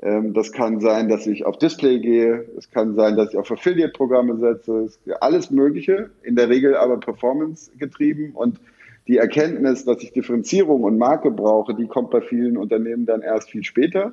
Ähm, 0.00 0.34
das 0.34 0.52
kann 0.52 0.80
sein, 0.80 1.08
dass 1.08 1.26
ich 1.26 1.46
auf 1.46 1.58
Display 1.58 1.98
gehe. 2.00 2.46
Es 2.56 2.70
kann 2.70 2.94
sein, 2.94 3.16
dass 3.16 3.32
ich 3.32 3.38
auf 3.38 3.50
Affiliate-Programme 3.50 4.36
setze. 4.38 4.88
Alles 5.20 5.50
Mögliche. 5.50 6.10
In 6.22 6.36
der 6.36 6.48
Regel 6.48 6.76
aber 6.76 6.98
Performance 6.98 7.70
getrieben 7.78 8.32
und 8.34 8.58
die 9.06 9.18
Erkenntnis, 9.18 9.84
dass 9.84 10.02
ich 10.02 10.12
Differenzierung 10.12 10.82
und 10.82 10.98
Marke 10.98 11.30
brauche, 11.30 11.74
die 11.74 11.86
kommt 11.86 12.10
bei 12.10 12.20
vielen 12.20 12.56
Unternehmen 12.56 13.06
dann 13.06 13.22
erst 13.22 13.50
viel 13.50 13.64
später. 13.64 14.12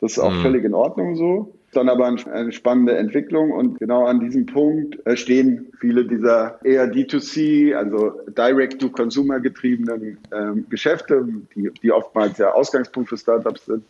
Das 0.00 0.12
ist 0.12 0.18
auch 0.18 0.32
mhm. 0.32 0.42
völlig 0.42 0.64
in 0.64 0.74
Ordnung 0.74 1.16
so. 1.16 1.54
Dann 1.72 1.88
aber 1.88 2.06
eine 2.06 2.52
spannende 2.52 2.96
Entwicklung 2.96 3.50
und 3.50 3.78
genau 3.78 4.04
an 4.04 4.20
diesem 4.20 4.44
Punkt 4.44 5.06
äh, 5.06 5.16
stehen 5.16 5.72
viele 5.80 6.04
dieser 6.04 6.62
eher 6.64 6.92
D2C, 6.92 7.74
also 7.74 8.20
Direct-to-Consumer 8.28 9.40
getriebenen 9.40 10.18
ähm, 10.34 10.66
Geschäfte, 10.68 11.26
die, 11.54 11.70
die 11.82 11.92
oftmals 11.92 12.36
der 12.36 12.54
Ausgangspunkt 12.54 13.08
für 13.08 13.16
Startups 13.16 13.66
sind. 13.66 13.84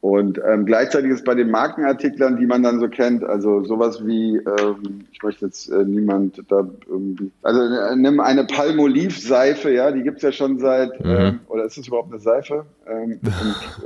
Und 0.00 0.40
ähm, 0.48 0.64
gleichzeitig 0.64 1.10
ist 1.10 1.26
bei 1.26 1.34
den 1.34 1.50
Markenartiklern, 1.50 2.38
die 2.38 2.46
man 2.46 2.62
dann 2.62 2.80
so 2.80 2.88
kennt, 2.88 3.22
also 3.22 3.64
sowas 3.64 4.06
wie, 4.06 4.36
ähm, 4.36 5.04
ich 5.12 5.22
möchte 5.22 5.44
jetzt 5.44 5.70
äh, 5.70 5.84
niemand 5.84 6.42
da 6.48 6.66
irgendwie, 6.88 7.30
also 7.42 7.60
äh, 7.60 7.96
nimm 7.96 8.18
eine 8.18 8.44
Palmolive-Seife, 8.44 9.70
ja, 9.70 9.90
die 9.92 10.02
gibt's 10.02 10.22
ja 10.22 10.32
schon 10.32 10.58
seit, 10.58 11.04
mhm. 11.04 11.10
ähm, 11.10 11.40
oder 11.48 11.64
ist 11.64 11.76
es 11.76 11.86
überhaupt 11.86 12.10
eine 12.12 12.20
Seife? 12.20 12.64
Ähm, 12.86 13.20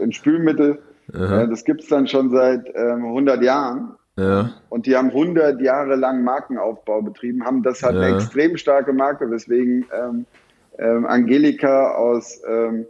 ein, 0.01 0.13
Spülmittel, 0.13 0.79
äh, 1.13 1.49
das 1.49 1.65
gibt's 1.65 1.89
dann 1.89 2.07
schon 2.07 2.31
seit 2.31 2.69
ähm, 2.77 3.07
100 3.07 3.43
Jahren. 3.43 3.97
Ja. 4.17 4.53
Und 4.69 4.87
die 4.87 4.95
haben 4.95 5.09
100 5.09 5.61
Jahre 5.61 5.97
lang 5.97 6.23
Markenaufbau 6.23 7.03
betrieben, 7.03 7.45
haben 7.45 7.65
das 7.65 7.83
halt 7.83 7.97
ja. 7.97 8.03
eine 8.03 8.15
extrem 8.15 8.57
starke 8.57 8.93
Marke, 8.93 9.29
weswegen 9.29 9.85
ähm, 9.93 10.27
ähm, 10.79 11.07
Angelika 11.07 11.95
aus 11.97 12.41
ähm, 12.49 12.87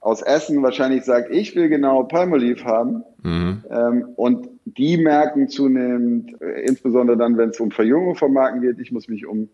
aus 0.00 0.22
Essen 0.22 0.62
wahrscheinlich 0.62 1.04
sagt, 1.04 1.30
ich 1.30 1.54
will 1.56 1.68
genau 1.68 2.04
Palmolive 2.04 2.64
haben. 2.64 3.02
Mhm. 3.22 3.64
Ähm, 3.70 4.08
und 4.16 4.48
die 4.64 4.96
merken 4.96 5.48
zunehmend, 5.48 6.40
äh, 6.40 6.62
insbesondere 6.62 7.16
dann, 7.16 7.36
wenn 7.36 7.50
es 7.50 7.60
um 7.60 7.70
Verjüngung 7.70 8.14
von 8.14 8.32
Marken 8.32 8.60
geht, 8.60 8.78
ich 8.78 8.92
muss 8.92 9.08
mich 9.08 9.26
um 9.26 9.48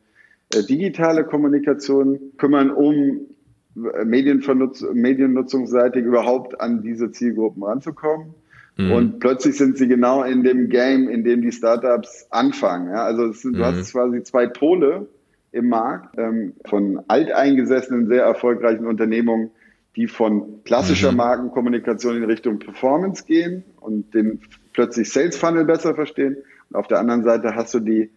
äh, 0.55 0.63
digitale 0.63 1.25
Kommunikation 1.25 2.19
kümmern, 2.37 2.71
um 2.71 3.21
äh, 3.77 4.05
mediennutzungsseitig 4.05 6.05
überhaupt 6.05 6.61
an 6.61 6.83
diese 6.83 7.11
Zielgruppen 7.11 7.63
ranzukommen. 7.63 8.35
Mhm. 8.77 8.93
Und 8.93 9.21
plötzlich 9.21 9.57
sind 9.57 9.79
sie 9.79 9.89
genau 9.89 10.25
in 10.25 10.43
dem 10.43 10.69
Game, 10.69 11.09
in 11.09 11.25
dem 11.25 11.43
die 11.43 11.53
Startups 11.53 12.27
anfangen. 12.31 12.91
Ja? 12.91 13.05
Also 13.05 13.33
sind, 13.33 13.53
mhm. 13.53 13.59
du 13.59 13.65
hast 13.65 13.93
quasi 13.93 14.23
zwei 14.23 14.47
Pole 14.47 15.07
im 15.53 15.69
Markt 15.69 16.19
ähm, 16.19 16.53
von 16.67 17.01
alteingesessenen, 17.09 18.09
sehr 18.09 18.25
erfolgreichen 18.25 18.87
Unternehmungen, 18.87 19.51
die 19.97 20.07
von 20.09 20.65
klassischer 20.65 21.13
mhm. 21.13 21.19
Markenkommunikation 21.19 22.17
in 22.17 22.25
Richtung 22.25 22.59
Performance 22.59 23.25
gehen 23.25 23.65
und 23.81 24.13
den 24.15 24.41
plötzlich 24.73 25.13
Sales 25.13 25.37
Funnel 25.37 25.65
besser 25.65 25.95
verstehen. 25.95 26.37
Und 26.71 26.77
auf 26.77 26.89
der 26.89 26.99
anderen 26.99 27.23
Seite 27.23 27.55
hast 27.55 27.75
du 27.75 27.81
die 27.81 28.11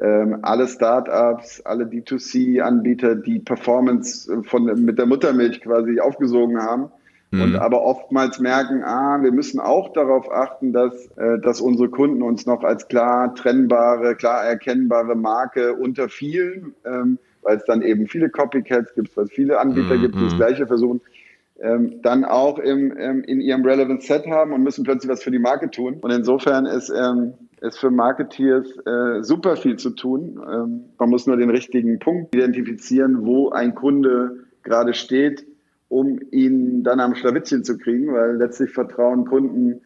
ähm, 0.00 0.40
alle 0.42 0.68
Startups, 0.68 1.62
alle 1.62 1.84
D2C-Anbieter, 1.84 3.14
die 3.14 3.38
Performance 3.38 4.42
von 4.42 4.64
mit 4.84 4.98
der 4.98 5.06
Muttermilch 5.06 5.62
quasi 5.62 6.00
aufgesogen 6.00 6.60
haben 6.60 6.90
mhm. 7.30 7.42
und 7.42 7.56
aber 7.56 7.82
oftmals 7.82 8.38
merken, 8.38 8.82
ah, 8.84 9.18
wir 9.22 9.32
müssen 9.32 9.58
auch 9.58 9.92
darauf 9.92 10.30
achten, 10.30 10.72
dass, 10.72 11.06
äh, 11.16 11.38
dass 11.40 11.60
unsere 11.60 11.88
Kunden 11.88 12.22
uns 12.22 12.44
noch 12.44 12.62
als 12.62 12.88
klar 12.88 13.34
trennbare, 13.34 14.16
klar 14.16 14.44
erkennbare 14.44 15.14
Marke 15.14 15.74
unter 15.74 16.08
vielen, 16.10 16.74
ähm, 16.84 17.18
weil 17.42 17.56
es 17.56 17.64
dann 17.64 17.80
eben 17.80 18.06
viele 18.06 18.28
Copycats 18.28 18.94
gibt, 18.94 19.16
weil 19.16 19.24
es 19.24 19.32
viele 19.32 19.58
Anbieter 19.58 19.94
mhm. 19.94 20.02
gibt, 20.02 20.14
die 20.16 20.24
das 20.24 20.34
mhm. 20.34 20.38
Gleiche 20.38 20.66
versuchen, 20.66 21.00
ähm, 21.60 22.00
dann 22.02 22.24
auch 22.24 22.58
im, 22.58 22.94
ähm, 22.96 23.22
in 23.24 23.40
ihrem 23.40 23.64
Relevant 23.64 24.02
Set 24.02 24.26
haben 24.26 24.52
und 24.52 24.62
müssen 24.62 24.84
plötzlich 24.84 25.10
was 25.10 25.22
für 25.22 25.30
die 25.30 25.38
Marke 25.38 25.70
tun. 25.70 25.98
Und 26.00 26.10
insofern 26.10 26.66
ist, 26.66 26.90
ähm, 26.90 27.34
ist 27.60 27.78
für 27.78 27.90
Marketeers 27.90 28.66
äh, 28.84 29.22
super 29.22 29.56
viel 29.56 29.76
zu 29.76 29.90
tun. 29.90 30.40
Ähm, 30.46 30.84
man 30.98 31.10
muss 31.10 31.26
nur 31.26 31.36
den 31.36 31.50
richtigen 31.50 31.98
Punkt 31.98 32.34
identifizieren, 32.34 33.24
wo 33.24 33.50
ein 33.50 33.74
Kunde 33.74 34.44
gerade 34.62 34.92
steht, 34.94 35.46
um 35.88 36.20
ihn 36.30 36.82
dann 36.82 37.00
am 37.00 37.14
Schlawittchen 37.14 37.64
zu 37.64 37.78
kriegen, 37.78 38.12
weil 38.12 38.36
letztlich 38.36 38.70
vertrauen 38.70 39.24
Kunden 39.24 39.80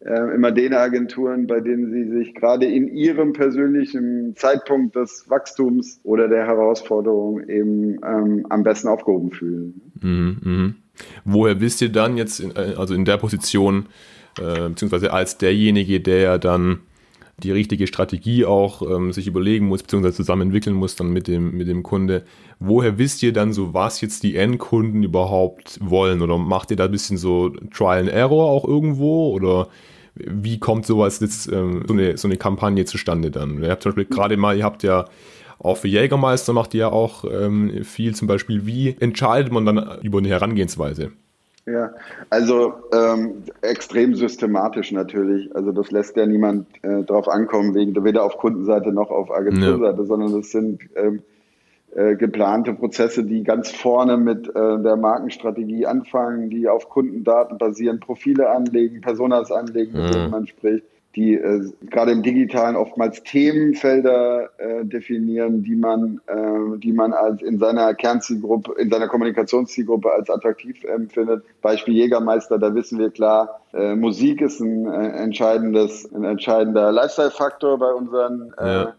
äh, 0.00 0.34
immer 0.34 0.50
den 0.50 0.74
Agenturen, 0.74 1.46
bei 1.46 1.60
denen 1.60 1.92
sie 1.92 2.10
sich 2.10 2.34
gerade 2.34 2.66
in 2.66 2.88
ihrem 2.88 3.32
persönlichen 3.32 4.34
Zeitpunkt 4.34 4.96
des 4.96 5.26
Wachstums 5.28 6.00
oder 6.02 6.26
der 6.26 6.46
Herausforderung 6.46 7.48
eben 7.48 8.00
ähm, 8.04 8.46
am 8.48 8.64
besten 8.64 8.88
aufgehoben 8.88 9.30
fühlen. 9.30 9.80
Mhm, 10.00 10.36
mh. 10.42 10.74
Woher 11.24 11.60
wisst 11.60 11.82
ihr 11.82 11.90
dann 11.90 12.16
jetzt, 12.16 12.40
in, 12.40 12.54
äh, 12.56 12.74
also 12.76 12.94
in 12.94 13.04
der 13.04 13.16
Position, 13.16 13.86
äh, 14.38 14.68
beziehungsweise 14.68 15.12
als 15.12 15.38
derjenige, 15.38 16.00
der 16.00 16.38
dann 16.38 16.80
die 17.38 17.50
richtige 17.50 17.86
Strategie 17.86 18.44
auch 18.44 18.82
ähm, 18.82 19.12
sich 19.12 19.26
überlegen 19.26 19.66
muss, 19.66 19.82
beziehungsweise 19.82 20.16
zusammen 20.16 20.42
entwickeln 20.42 20.76
muss 20.76 20.96
dann 20.96 21.10
mit 21.10 21.28
dem, 21.28 21.56
mit 21.56 21.68
dem 21.68 21.82
Kunde. 21.82 22.24
Woher 22.60 22.98
wisst 22.98 23.22
ihr 23.22 23.32
dann 23.32 23.52
so, 23.52 23.74
was 23.74 24.00
jetzt 24.00 24.22
die 24.22 24.36
Endkunden 24.36 25.02
überhaupt 25.02 25.78
wollen? 25.82 26.22
Oder 26.22 26.38
macht 26.38 26.70
ihr 26.70 26.76
da 26.76 26.84
ein 26.84 26.90
bisschen 26.90 27.16
so 27.16 27.50
Trial 27.74 28.00
and 28.00 28.10
Error 28.10 28.50
auch 28.50 28.66
irgendwo? 28.66 29.30
Oder 29.32 29.68
wie 30.14 30.58
kommt 30.58 30.86
sowas 30.86 31.20
jetzt, 31.20 31.50
ähm, 31.50 31.84
so, 31.86 31.94
eine, 31.94 32.16
so 32.16 32.28
eine 32.28 32.36
Kampagne 32.36 32.84
zustande 32.84 33.30
dann? 33.30 33.62
Ihr 33.62 33.70
habt 33.70 33.82
zum 33.82 33.90
Beispiel 33.92 34.14
gerade 34.14 34.36
mal, 34.36 34.56
ihr 34.56 34.64
habt 34.64 34.82
ja 34.82 35.06
auch 35.62 35.76
für 35.76 35.88
Jägermeister 35.88 36.52
macht 36.52 36.74
ihr 36.74 36.80
ja 36.80 36.92
auch 36.92 37.24
ähm, 37.24 37.84
viel, 37.84 38.14
zum 38.14 38.28
Beispiel, 38.28 38.66
wie 38.66 38.96
entscheidet 38.98 39.52
man 39.52 39.64
dann 39.64 40.00
über 40.02 40.18
eine 40.18 40.28
Herangehensweise? 40.28 41.12
Ja, 41.64 41.92
also 42.28 42.74
ähm, 42.92 43.44
extrem 43.60 44.16
systematisch 44.16 44.90
natürlich. 44.90 45.54
Also 45.54 45.70
das 45.70 45.92
lässt 45.92 46.16
ja 46.16 46.26
niemand 46.26 46.66
äh, 46.82 47.04
drauf 47.04 47.28
ankommen, 47.28 47.74
wegen, 47.74 48.04
weder 48.04 48.24
auf 48.24 48.36
Kundenseite 48.38 48.92
noch 48.92 49.10
auf 49.10 49.30
Agenturseite, 49.30 49.98
ja. 49.98 50.04
sondern 50.04 50.34
das 50.34 50.50
sind 50.50 50.80
ähm, 50.96 51.22
äh, 51.94 52.16
geplante 52.16 52.72
Prozesse, 52.72 53.22
die 53.22 53.44
ganz 53.44 53.70
vorne 53.70 54.16
mit 54.16 54.48
äh, 54.48 54.82
der 54.82 54.96
Markenstrategie 54.96 55.86
anfangen, 55.86 56.50
die 56.50 56.68
auf 56.68 56.88
Kundendaten 56.88 57.58
basieren, 57.58 58.00
Profile 58.00 58.50
anlegen, 58.50 59.00
Personas 59.00 59.52
anlegen, 59.52 59.92
mit 59.92 60.12
denen 60.12 60.30
man 60.30 60.48
spricht 60.48 60.84
die 61.14 61.34
äh, 61.34 61.70
gerade 61.90 62.12
im 62.12 62.22
Digitalen 62.22 62.76
oftmals 62.76 63.22
Themenfelder 63.22 64.50
äh, 64.58 64.84
definieren, 64.84 65.62
die 65.62 65.76
man, 65.76 66.20
äh, 66.26 66.78
die 66.78 66.92
man 66.92 67.12
als 67.12 67.42
in 67.42 67.58
seiner 67.58 67.94
Kernzielgruppe, 67.94 68.72
in 68.80 68.90
seiner 68.90 69.08
Kommunikationszielgruppe 69.08 70.10
als 70.10 70.30
attraktiv 70.30 70.82
empfindet. 70.84 71.44
Beispiel 71.60 71.94
Jägermeister, 71.94 72.58
da 72.58 72.74
wissen 72.74 72.98
wir 72.98 73.10
klar, 73.10 73.60
äh, 73.74 73.94
Musik 73.94 74.40
ist 74.40 74.60
ein 74.60 74.86
äh, 74.86 75.22
entscheidendes, 75.22 76.10
ein 76.14 76.24
entscheidender 76.24 76.92
Lifestyle-Faktor 76.92 77.78
bei 77.78 77.92
unseren 77.92 78.54
äh, 78.58 78.66
ja 78.66 78.94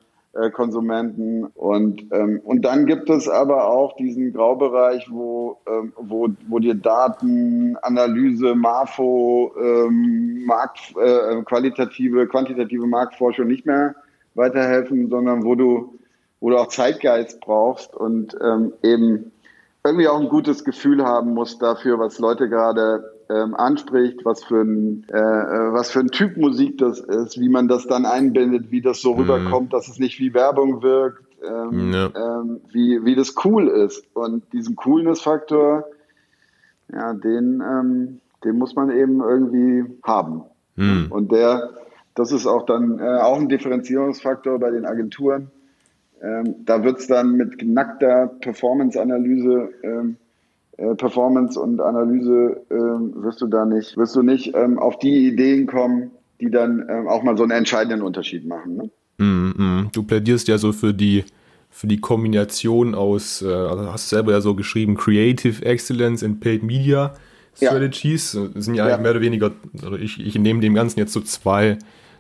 Konsumenten. 0.50 1.46
Und, 1.46 2.06
ähm, 2.12 2.42
und 2.44 2.64
dann 2.64 2.86
gibt 2.86 3.10
es 3.10 3.30
aber 3.30 3.68
auch 3.68 3.96
diesen 3.98 4.34
Graubereich, 4.34 5.08
wo, 5.12 5.60
ähm, 5.68 5.94
wo, 5.98 6.30
wo 6.48 6.60
dir 6.60 6.76
Daten, 6.76 7.78
Analyse, 7.82 8.56
Marfo, 8.56 9.54
ähm, 9.60 10.46
Markt, 10.46 10.96
äh, 10.98 11.42
qualitative, 11.44 12.28
quantitative 12.28 12.88
Marktforschung 12.88 13.48
nicht 13.48 13.66
mehr 13.66 13.96
weiterhelfen, 14.36 15.10
sondern 15.10 15.44
wo 15.44 15.56
du, 15.56 16.00
wo 16.40 16.50
du 16.50 16.58
auch 16.58 16.68
Zeitgeist 16.68 17.40
brauchst 17.40 17.96
und 17.96 18.36
ähm, 18.42 18.74
eben 18.82 19.32
irgendwie 19.86 20.08
auch 20.08 20.20
ein 20.20 20.30
gutes 20.30 20.64
Gefühl 20.64 21.04
haben 21.04 21.34
musst 21.34 21.62
dafür, 21.62 22.00
was 22.00 22.18
Leute 22.18 22.50
gerade 22.50 23.13
ähm, 23.34 23.56
anspricht, 23.56 24.26
was 24.26 24.44
für 24.44 24.62
ein 24.62 25.06
äh, 25.10 25.18
äh, 25.18 25.74
was 25.74 25.92
für 25.92 26.00
ein 26.00 26.10
Typ 26.10 26.38
Musik 26.38 26.78
das 26.78 27.00
ist, 27.00 27.40
wie 27.40 27.50
man 27.50 27.68
das 27.68 27.88
dann 27.88 28.06
einbindet, 28.06 28.72
wie 28.72 28.82
das 28.82 29.02
so 29.02 29.14
mhm. 29.14 29.22
rüberkommt, 29.22 29.74
dass 29.74 29.88
es 29.88 30.00
nicht 30.00 30.20
wie 30.20 30.34
Werbung 30.34 30.84
wirkt, 30.84 31.24
ähm, 31.44 31.94
ja. 31.94 32.12
ähm, 32.16 32.62
wie 32.72 33.04
wie 33.04 33.16
das 33.16 33.34
cool 33.44 33.68
ist 33.68 34.06
und 34.14 34.44
diesen 34.54 34.76
Coolness-Faktor, 34.76 35.86
ja, 36.92 37.14
den 37.14 37.62
ähm, 37.62 38.22
den 38.44 38.58
muss 38.58 38.76
man 38.76 38.92
eben 38.92 39.22
irgendwie 39.22 39.86
haben 40.04 40.44
mhm. 40.76 41.08
und 41.10 41.32
der 41.32 41.72
das 42.16 42.32
ist 42.32 42.46
auch 42.46 42.66
dann 42.66 43.00
äh, 43.00 43.18
auch 43.20 43.40
ein 43.40 43.50
Differenzierungsfaktor 43.50 44.60
bei 44.60 44.70
den 44.70 44.86
Agenturen. 44.86 45.50
Ähm, 46.22 46.56
da 46.66 46.84
wird 46.84 47.00
es 47.00 47.08
dann 47.08 47.32
mit 47.32 47.58
knackter 47.58 48.28
Performance-Analyse 48.40 49.70
ähm, 49.82 50.18
äh, 50.78 50.96
Performance 50.96 51.60
und 51.60 51.80
Analyse 51.82 52.62
äh, 52.70 52.74
wirst 52.76 53.42
du 53.42 53.48
da 53.48 53.66
nicht, 53.66 53.96
wirst 53.98 54.16
du 54.16 54.22
nicht 54.22 54.56
ähm, 54.56 54.80
auf 54.80 54.98
die 55.00 55.28
Ideen 55.28 55.68
kommen, 55.68 56.12
die 56.42 56.50
dann 56.50 56.86
ähm, 56.90 57.08
auch 57.08 57.24
mal 57.24 57.38
so 57.38 57.44
einen 57.44 57.52
entscheidenden 57.52 58.02
Unterschied 58.02 58.46
machen. 58.46 58.78
Ne? 58.78 58.90
Mm, 59.18 59.64
mm. 59.64 59.90
Du 59.92 60.04
plädierst 60.04 60.48
ja 60.48 60.58
so 60.58 60.72
für 60.72 60.94
die 60.94 61.26
für 61.70 61.88
die 61.88 62.00
Kombination 62.00 62.94
aus, 62.94 63.42
äh, 63.42 63.48
also 63.48 63.92
hast 63.92 64.10
selber 64.10 64.32
ja 64.32 64.42
so 64.42 64.54
geschrieben, 64.54 64.96
Creative 64.96 65.66
Excellence 65.66 66.24
and 66.24 66.40
Paid 66.40 66.62
Media 66.62 67.16
Strategies. 67.56 68.34
Ja. 68.34 68.48
Das 68.54 68.66
sind 68.66 68.76
ja, 68.76 68.90
ja, 68.90 68.98
mehr 68.98 69.12
oder 69.12 69.22
weniger, 69.22 69.52
also 69.82 69.96
ich, 69.96 70.20
ich 70.24 70.36
nehme 70.38 70.60
dem 70.60 70.76
Ganzen 70.76 71.00
jetzt 71.00 71.14
so 71.14 71.22
zwei, 71.22 71.80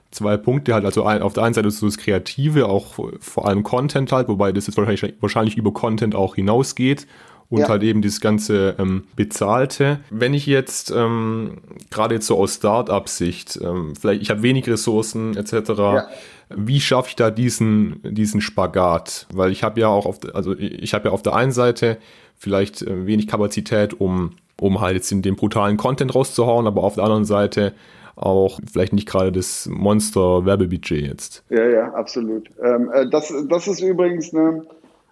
zwei 0.10 0.38
Punkte 0.38 0.74
halt. 0.74 0.86
Also 0.86 1.06
ein, 1.06 1.22
auf 1.22 1.34
der 1.34 1.44
einen 1.44 1.54
Seite 1.54 1.70
so 1.70 1.86
das 1.86 1.98
Kreative, 1.98 2.68
auch 2.68 3.00
vor 3.20 3.48
allem 3.48 3.62
Content 3.62 4.12
halt, 4.12 4.28
wobei 4.28 4.52
das 4.52 4.66
jetzt 4.66 4.76
wahrscheinlich, 4.76 5.16
wahrscheinlich 5.22 5.56
über 5.56 5.72
Content 5.72 6.16
auch 6.16 6.36
hinausgeht 6.36 7.06
und 7.50 7.60
ja. 7.60 7.70
halt 7.70 7.84
eben 7.84 8.02
dieses 8.02 8.20
ganze 8.20 8.76
ähm, 8.80 9.04
Bezahlte. 9.16 10.00
Wenn 10.10 10.34
ich 10.34 10.46
jetzt 10.46 10.92
ähm, 10.92 11.60
gerade 11.92 12.16
jetzt 12.16 12.28
so 12.28 12.38
aus 12.38 12.56
Start-up-Sicht, 12.56 13.60
ähm, 13.62 13.94
vielleicht 14.00 14.22
ich 14.22 14.30
habe 14.30 14.42
wenig 14.42 14.68
Ressourcen 14.68 15.38
etc., 15.38 15.70
ja. 15.78 16.08
wie 16.56 16.80
schaffe 16.80 17.10
ich 17.10 17.16
da 17.16 17.30
diesen, 17.30 18.00
diesen 18.04 18.42
Spagat? 18.42 19.28
Weil 19.34 19.52
ich 19.52 19.64
habe 19.64 19.80
ja 19.80 19.88
auch 19.88 20.06
auf, 20.06 20.20
also 20.34 20.58
ich 20.58 20.94
habe 20.94 21.10
ja 21.10 21.14
auf 21.14 21.22
der 21.22 21.36
einen 21.36 21.52
Seite 21.52 21.98
vielleicht 22.36 22.82
äh, 22.82 23.06
wenig 23.06 23.28
Kapazität, 23.28 24.00
um, 24.00 24.32
um 24.60 24.82
halt 24.82 24.96
jetzt 24.96 25.12
in 25.12 25.22
den 25.22 25.36
brutalen 25.36 25.78
Content 25.78 26.14
rauszuhauen, 26.16 26.68
aber 26.68 26.84
auf 26.84 26.96
der 26.96 27.04
anderen 27.04 27.26
Seite 27.26 27.74
auch 28.16 28.60
vielleicht 28.72 28.94
nicht 28.94 29.08
gerade 29.08 29.32
das 29.32 29.68
Monster-Werbebudget 29.68 31.02
jetzt. 31.02 31.44
Ja, 31.50 31.68
ja, 31.68 31.94
absolut. 31.94 32.50
Ähm, 32.62 32.92
äh, 32.94 33.10
das, 33.10 33.34
das 33.50 33.68
ist 33.68 33.82
übrigens 33.82 34.34
eine 34.34 34.64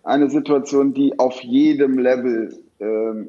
eine 0.03 0.29
Situation, 0.29 0.93
die 0.93 1.17
auf 1.19 1.41
jedem 1.41 1.97
Level 1.99 2.57
äh, 2.79 2.85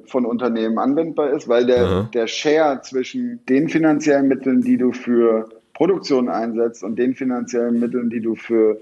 von 0.07 0.25
Unternehmen 0.25 0.79
anwendbar 0.79 1.31
ist, 1.31 1.49
weil 1.49 1.67
der, 1.67 2.05
der 2.05 2.27
Share 2.27 2.81
zwischen 2.83 3.45
den 3.49 3.69
finanziellen 3.69 4.29
Mitteln, 4.29 4.63
die 4.63 4.79
du 4.79 4.93
für 4.93 5.49
Produktion 5.75 6.29
einsetzt 6.29 6.83
und 6.83 6.97
den 6.99 7.15
finanziellen 7.15 7.81
Mitteln, 7.81 8.11
die 8.11 8.21
du 8.21 8.35
für, 8.35 8.81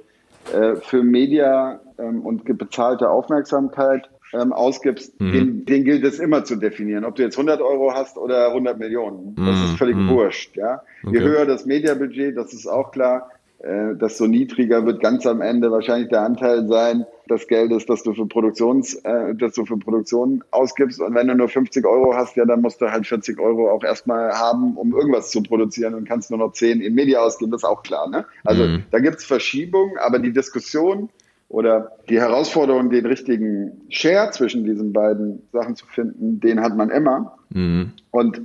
äh, 0.52 0.76
für 0.76 1.02
Media 1.02 1.80
ähm, 1.98 2.20
und 2.20 2.44
bezahlte 2.44 3.10
Aufmerksamkeit 3.10 4.08
ähm, 4.32 4.52
ausgibst, 4.52 5.20
mhm. 5.20 5.32
den, 5.32 5.64
den, 5.64 5.84
gilt 5.84 6.04
es 6.04 6.18
immer 6.18 6.44
zu 6.44 6.56
definieren. 6.56 7.04
Ob 7.04 7.16
du 7.16 7.22
jetzt 7.22 7.36
100 7.36 7.60
Euro 7.60 7.92
hast 7.92 8.16
oder 8.16 8.48
100 8.48 8.78
Millionen, 8.78 9.34
das 9.34 9.44
mhm. 9.44 9.64
ist 9.64 9.78
völlig 9.78 9.96
mhm. 9.96 10.08
wurscht. 10.08 10.56
Ja? 10.56 10.82
Okay. 11.02 11.18
Je 11.18 11.24
höher 11.24 11.46
das 11.46 11.66
Mediabudget, 11.66 12.36
das 12.36 12.52
ist 12.52 12.66
auch 12.66 12.92
klar, 12.92 13.30
äh, 13.62 13.94
desto 13.94 14.26
niedriger 14.26 14.86
wird 14.86 15.00
ganz 15.00 15.26
am 15.26 15.42
Ende 15.42 15.70
wahrscheinlich 15.70 16.08
der 16.08 16.22
Anteil 16.22 16.66
sein 16.66 17.04
des 17.28 17.46
Geldes, 17.46 17.84
das 17.84 18.02
du 18.02 18.14
für 18.14 18.26
Produktions, 18.26 18.94
äh, 18.94 19.34
das 19.34 19.52
du 19.52 19.66
für 19.66 19.76
Produktion 19.76 20.42
ausgibst. 20.50 21.00
Und 21.00 21.14
wenn 21.14 21.28
du 21.28 21.34
nur 21.34 21.48
50 21.48 21.84
Euro 21.84 22.14
hast, 22.14 22.36
ja, 22.36 22.46
dann 22.46 22.62
musst 22.62 22.80
du 22.80 22.90
halt 22.90 23.06
40 23.06 23.38
Euro 23.38 23.70
auch 23.70 23.84
erstmal 23.84 24.32
haben, 24.32 24.76
um 24.76 24.94
irgendwas 24.94 25.30
zu 25.30 25.42
produzieren 25.42 25.92
und 25.92 26.08
kannst 26.08 26.30
nur 26.30 26.38
noch 26.38 26.52
10 26.52 26.80
in 26.80 26.94
Media 26.94 27.20
ausgeben, 27.20 27.50
das 27.50 27.62
ist 27.62 27.68
auch 27.68 27.82
klar. 27.82 28.08
Ne? 28.08 28.24
Also 28.44 28.64
mhm. 28.64 28.84
da 28.90 28.98
gibt's 28.98 29.26
Verschiebungen, 29.26 29.98
aber 29.98 30.18
die 30.20 30.32
Diskussion 30.32 31.10
oder 31.50 31.92
die 32.08 32.18
Herausforderung, 32.18 32.88
den 32.88 33.04
richtigen 33.04 33.72
Share 33.90 34.30
zwischen 34.30 34.64
diesen 34.64 34.94
beiden 34.94 35.42
Sachen 35.52 35.76
zu 35.76 35.86
finden, 35.86 36.40
den 36.40 36.60
hat 36.60 36.76
man 36.76 36.88
immer. 36.90 37.36
Mhm. 37.50 37.92
Und 38.10 38.40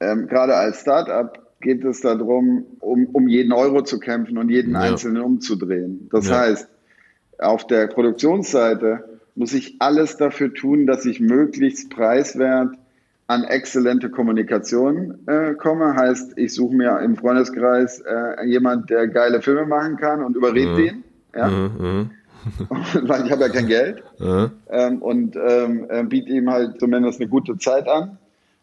ähm, 0.00 0.26
gerade 0.26 0.56
als 0.56 0.80
Startup 0.80 1.38
geht 1.62 1.84
es 1.84 2.00
darum, 2.00 2.66
um, 2.80 3.06
um 3.06 3.28
jeden 3.28 3.52
Euro 3.52 3.82
zu 3.82 3.98
kämpfen 3.98 4.38
und 4.38 4.50
jeden 4.50 4.74
ja. 4.74 4.80
einzelnen 4.80 5.22
umzudrehen. 5.22 6.08
Das 6.12 6.28
ja. 6.28 6.40
heißt, 6.40 6.68
auf 7.38 7.66
der 7.66 7.86
Produktionsseite 7.86 9.04
muss 9.34 9.54
ich 9.54 9.76
alles 9.78 10.16
dafür 10.16 10.52
tun, 10.52 10.86
dass 10.86 11.06
ich 11.06 11.20
möglichst 11.20 11.90
preiswert 11.90 12.76
an 13.26 13.44
exzellente 13.44 14.10
Kommunikation 14.10 15.26
äh, 15.26 15.54
komme. 15.54 15.94
Heißt, 15.96 16.36
ich 16.36 16.52
suche 16.54 16.74
mir 16.74 17.00
im 17.00 17.16
Freundeskreis 17.16 18.00
äh, 18.00 18.44
jemand, 18.44 18.90
der 18.90 19.08
geile 19.08 19.40
Filme 19.40 19.64
machen 19.64 19.96
kann 19.96 20.22
und 20.22 20.36
überredet 20.36 20.76
mhm. 20.76 20.76
den. 20.76 21.04
Ja? 21.34 21.48
Mhm. 21.48 22.10
Weil 22.68 23.24
ich 23.24 23.32
habe 23.32 23.42
ja 23.42 23.48
kein 23.48 23.68
Geld. 23.68 24.02
Mhm. 24.18 24.50
Ähm, 24.68 25.02
und 25.02 25.36
ähm, 25.36 25.86
äh, 25.88 26.02
biete 26.02 26.30
ihm 26.30 26.50
halt 26.50 26.78
zumindest 26.78 27.20
eine 27.20 27.30
gute 27.30 27.56
Zeit 27.56 27.88
an. 27.88 28.18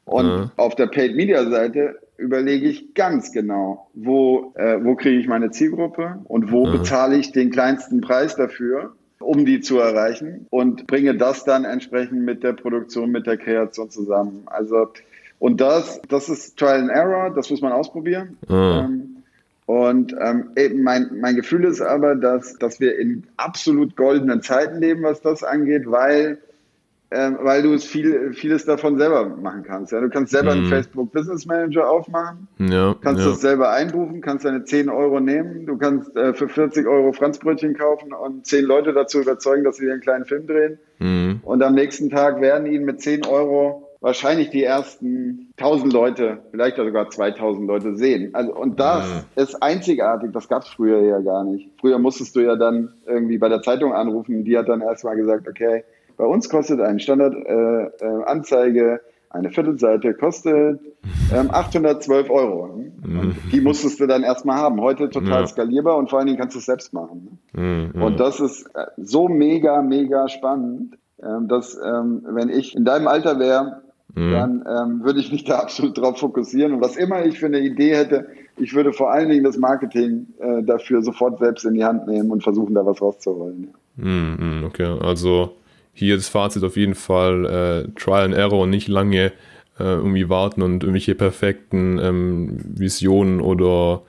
Und 0.05 0.25
mhm. 0.25 0.51
auf 0.57 0.75
der 0.75 0.88
Paid 0.88 1.15
Media 1.15 1.49
Seite 1.49 1.99
überlege 2.19 2.67
ich 2.67 2.93
ganz 2.93 3.32
genau, 3.32 3.88
wo, 3.93 4.53
äh, 4.55 4.84
wo 4.84 4.95
kriege 4.95 5.19
ich 5.19 5.27
meine 5.27 5.51
Zielgruppe 5.51 6.19
und 6.25 6.51
wo 6.51 6.65
mhm. 6.65 6.73
bezahle 6.73 7.17
ich 7.17 7.32
den 7.32 7.49
kleinsten 7.49 8.01
Preis 8.01 8.36
dafür, 8.36 8.93
um 9.19 9.45
die 9.45 9.62
zu 9.62 9.79
erreichen 9.79 10.45
und 10.49 10.88
bringe 10.88 11.15
das 11.15 11.43
dann 11.45 11.65
entsprechend 11.65 12.23
mit 12.23 12.43
der 12.43 12.53
Produktion, 12.53 13.12
mit 13.12 13.27
der 13.27 13.38
Kreation 13.38 13.89
zusammen. 13.89 14.43
Also, 14.45 14.89
und 15.39 15.62
das, 15.62 16.01
das 16.08 16.29
ist 16.29 16.58
Trial 16.58 16.82
and 16.82 16.91
Error, 16.91 17.34
das 17.34 17.49
muss 17.49 17.62
man 17.62 17.71
ausprobieren. 17.71 18.38
Mhm. 18.47 18.55
Ähm, 18.55 19.15
und 19.65 20.15
ähm, 20.19 20.49
eben 20.58 20.82
mein, 20.82 21.19
mein 21.19 21.36
Gefühl 21.36 21.63
ist 21.63 21.79
aber, 21.79 22.15
dass, 22.15 22.55
dass 22.55 22.79
wir 22.79 22.97
in 22.97 23.23
absolut 23.38 23.95
goldenen 23.95 24.41
Zeiten 24.41 24.79
leben, 24.79 25.03
was 25.03 25.21
das 25.21 25.43
angeht, 25.43 25.84
weil 25.86 26.39
ähm, 27.12 27.39
weil 27.41 27.63
du 27.63 27.74
es 27.74 27.86
viel, 27.86 28.34
vieles 28.34 28.65
davon 28.65 28.98
selber 28.98 29.26
machen 29.28 29.63
kannst. 29.63 29.91
Ja? 29.91 30.00
Du 30.00 30.10
kannst 30.10 30.32
selber 30.32 30.54
mhm. 30.54 30.62
einen 30.62 30.69
Facebook 30.69 31.12
Business 31.12 31.45
Manager 31.45 31.89
aufmachen, 31.89 32.48
ja, 32.60 32.95
kannst 33.02 33.24
ja. 33.24 33.30
das 33.30 33.41
selber 33.41 33.72
einbuchen, 33.72 34.22
kannst 34.22 34.45
deine 34.45 34.63
10 34.63 34.89
Euro 34.89 35.19
nehmen, 35.19 35.65
du 35.65 35.78
kannst 35.78 36.15
äh, 36.15 36.34
für 36.34 36.48
40 36.48 36.88
Euro 36.88 37.12
Franzbrötchen 37.12 37.76
kaufen 37.76 38.13
und 38.13 38.45
10 38.45 38.63
Leute 38.63 38.93
dazu 38.93 39.22
überzeugen, 39.22 39.63
dass 39.63 39.78
sie 39.78 39.86
dir 39.86 39.93
einen 39.93 40.02
kleinen 40.02 40.26
Film 40.26 40.45
drehen. 40.45 40.80
Mhm. 41.00 41.39
Und 41.43 41.63
am 41.63 41.74
nächsten 41.74 42.10
Tag 42.10 42.41
werden 42.41 42.67
ihnen 42.67 42.86
mit 42.86 43.02
10 43.02 43.26
Euro 43.26 43.89
wahrscheinlich 44.02 44.50
die 44.50 44.63
ersten 44.63 45.52
1000 45.58 45.91
Leute, 45.91 46.39
vielleicht 46.52 46.78
sogar 46.78 47.10
2000 47.10 47.67
Leute 47.67 47.95
sehen. 47.95 48.34
Also, 48.34 48.56
und 48.56 48.80
das 48.80 49.08
mhm. 49.08 49.41
ist 49.41 49.62
einzigartig, 49.62 50.32
das 50.32 50.48
gab 50.48 50.63
es 50.63 50.69
früher 50.69 51.02
ja 51.02 51.19
gar 51.19 51.43
nicht. 51.43 51.69
Früher 51.80 52.00
musstest 52.00 52.36
du 52.36 52.41
ja 52.41 52.56
dann 52.56 52.93
irgendwie 53.06 53.38
bei 53.38 53.50
der 53.50 53.62
Zeitung 53.62 53.93
anrufen, 53.93 54.43
die 54.45 54.58
hat 54.58 54.69
dann 54.69 54.82
erstmal 54.82 55.15
gesagt, 55.15 55.48
okay, 55.48 55.84
bei 56.19 56.25
uns 56.25 56.49
kostet 56.49 56.82
eine 56.82 56.99
Standardanzeige, 56.99 58.82
äh, 58.82 58.95
äh, 58.95 58.99
eine 59.29 59.49
Viertelseite 59.51 60.13
kostet 60.13 60.82
ähm, 61.34 61.49
812 61.49 62.29
Euro. 62.29 62.67
Mhm. 62.67 63.38
Die 63.53 63.62
musstest 63.62 64.01
du 64.01 64.08
dann 64.08 64.23
erstmal 64.23 64.58
haben. 64.58 64.82
Heute 64.82 65.10
total 65.10 65.41
ja. 65.41 65.47
skalierbar 65.47 65.95
und 65.95 66.10
vor 66.10 66.19
allen 66.19 66.27
Dingen 66.27 66.38
kannst 66.38 66.55
du 66.55 66.60
es 66.60 66.65
selbst 66.65 66.93
machen. 66.93 67.39
Mhm. 67.53 68.01
Und 68.01 68.19
das 68.19 68.41
ist 68.41 68.65
äh, 68.75 68.88
so 68.97 69.29
mega, 69.29 69.82
mega 69.82 70.27
spannend, 70.27 70.97
ähm, 71.23 71.47
dass 71.47 71.75
ähm, 71.82 72.23
wenn 72.32 72.49
ich 72.49 72.75
in 72.75 72.84
deinem 72.84 73.08
Alter 73.08 73.39
wäre, 73.39 73.82
mhm. 74.13 74.32
dann 74.32 74.65
ähm, 74.67 75.03
würde 75.05 75.21
ich 75.21 75.32
mich 75.32 75.45
da 75.45 75.60
absolut 75.60 75.97
drauf 75.97 76.19
fokussieren. 76.19 76.73
Und 76.73 76.82
was 76.82 76.97
immer 76.97 77.25
ich 77.25 77.39
für 77.39 77.45
eine 77.45 77.60
Idee 77.60 77.95
hätte, 77.95 78.27
ich 78.58 78.73
würde 78.75 78.91
vor 78.91 79.10
allen 79.10 79.29
Dingen 79.29 79.45
das 79.45 79.58
Marketing 79.58 80.27
äh, 80.39 80.63
dafür 80.63 81.01
sofort 81.01 81.39
selbst 81.39 81.63
in 81.63 81.75
die 81.75 81.86
Hand 81.86 82.08
nehmen 82.08 82.29
und 82.29 82.43
versuchen, 82.43 82.75
da 82.75 82.86
was 82.86 83.01
rauszuholen. 83.01 83.69
Mhm, 83.95 84.65
okay, 84.67 84.97
also 84.99 85.53
hier 85.93 86.15
das 86.15 86.30
Fazit 86.30 86.63
auf 86.63 86.78
jeden 86.78 86.95
Fall 86.95 87.45
äh, 87.45 87.99
Trial 87.99 88.25
and 88.25 88.34
Error 88.34 88.62
und 88.62 88.69
nicht 88.69 88.88
lange 88.88 89.32
äh, 89.80 89.84
irgendwie 89.84 90.30
warten 90.30 90.62
und 90.62 90.84
irgendwelche 90.84 91.15
perfekten 91.15 91.99
ähm, 91.99 92.58
Visionen 92.63 93.41
oder, 93.41 94.04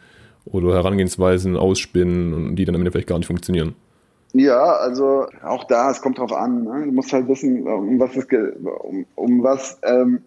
oder 0.44 0.74
Herangehensweisen 0.74 1.56
ausspinnen 1.56 2.32
und 2.32 2.56
die 2.56 2.64
dann 2.64 2.74
am 2.74 2.80
Ende 2.80 2.90
vielleicht 2.90 3.08
gar 3.08 3.18
nicht 3.18 3.28
funktionieren. 3.28 3.74
Ja, 4.32 4.76
also 4.76 5.26
auch 5.42 5.64
da, 5.64 5.90
es 5.90 6.00
kommt 6.00 6.18
drauf 6.18 6.32
an. 6.32 6.64
Ne? 6.64 6.86
Du 6.86 6.92
musst 6.92 7.12
halt 7.12 7.26
wissen, 7.28 7.66
um 7.66 7.98
was 7.98 8.16
es 8.16 8.26
um, 8.82 9.06
um 9.16 9.42
was, 9.42 9.78
ähm, 9.82 10.20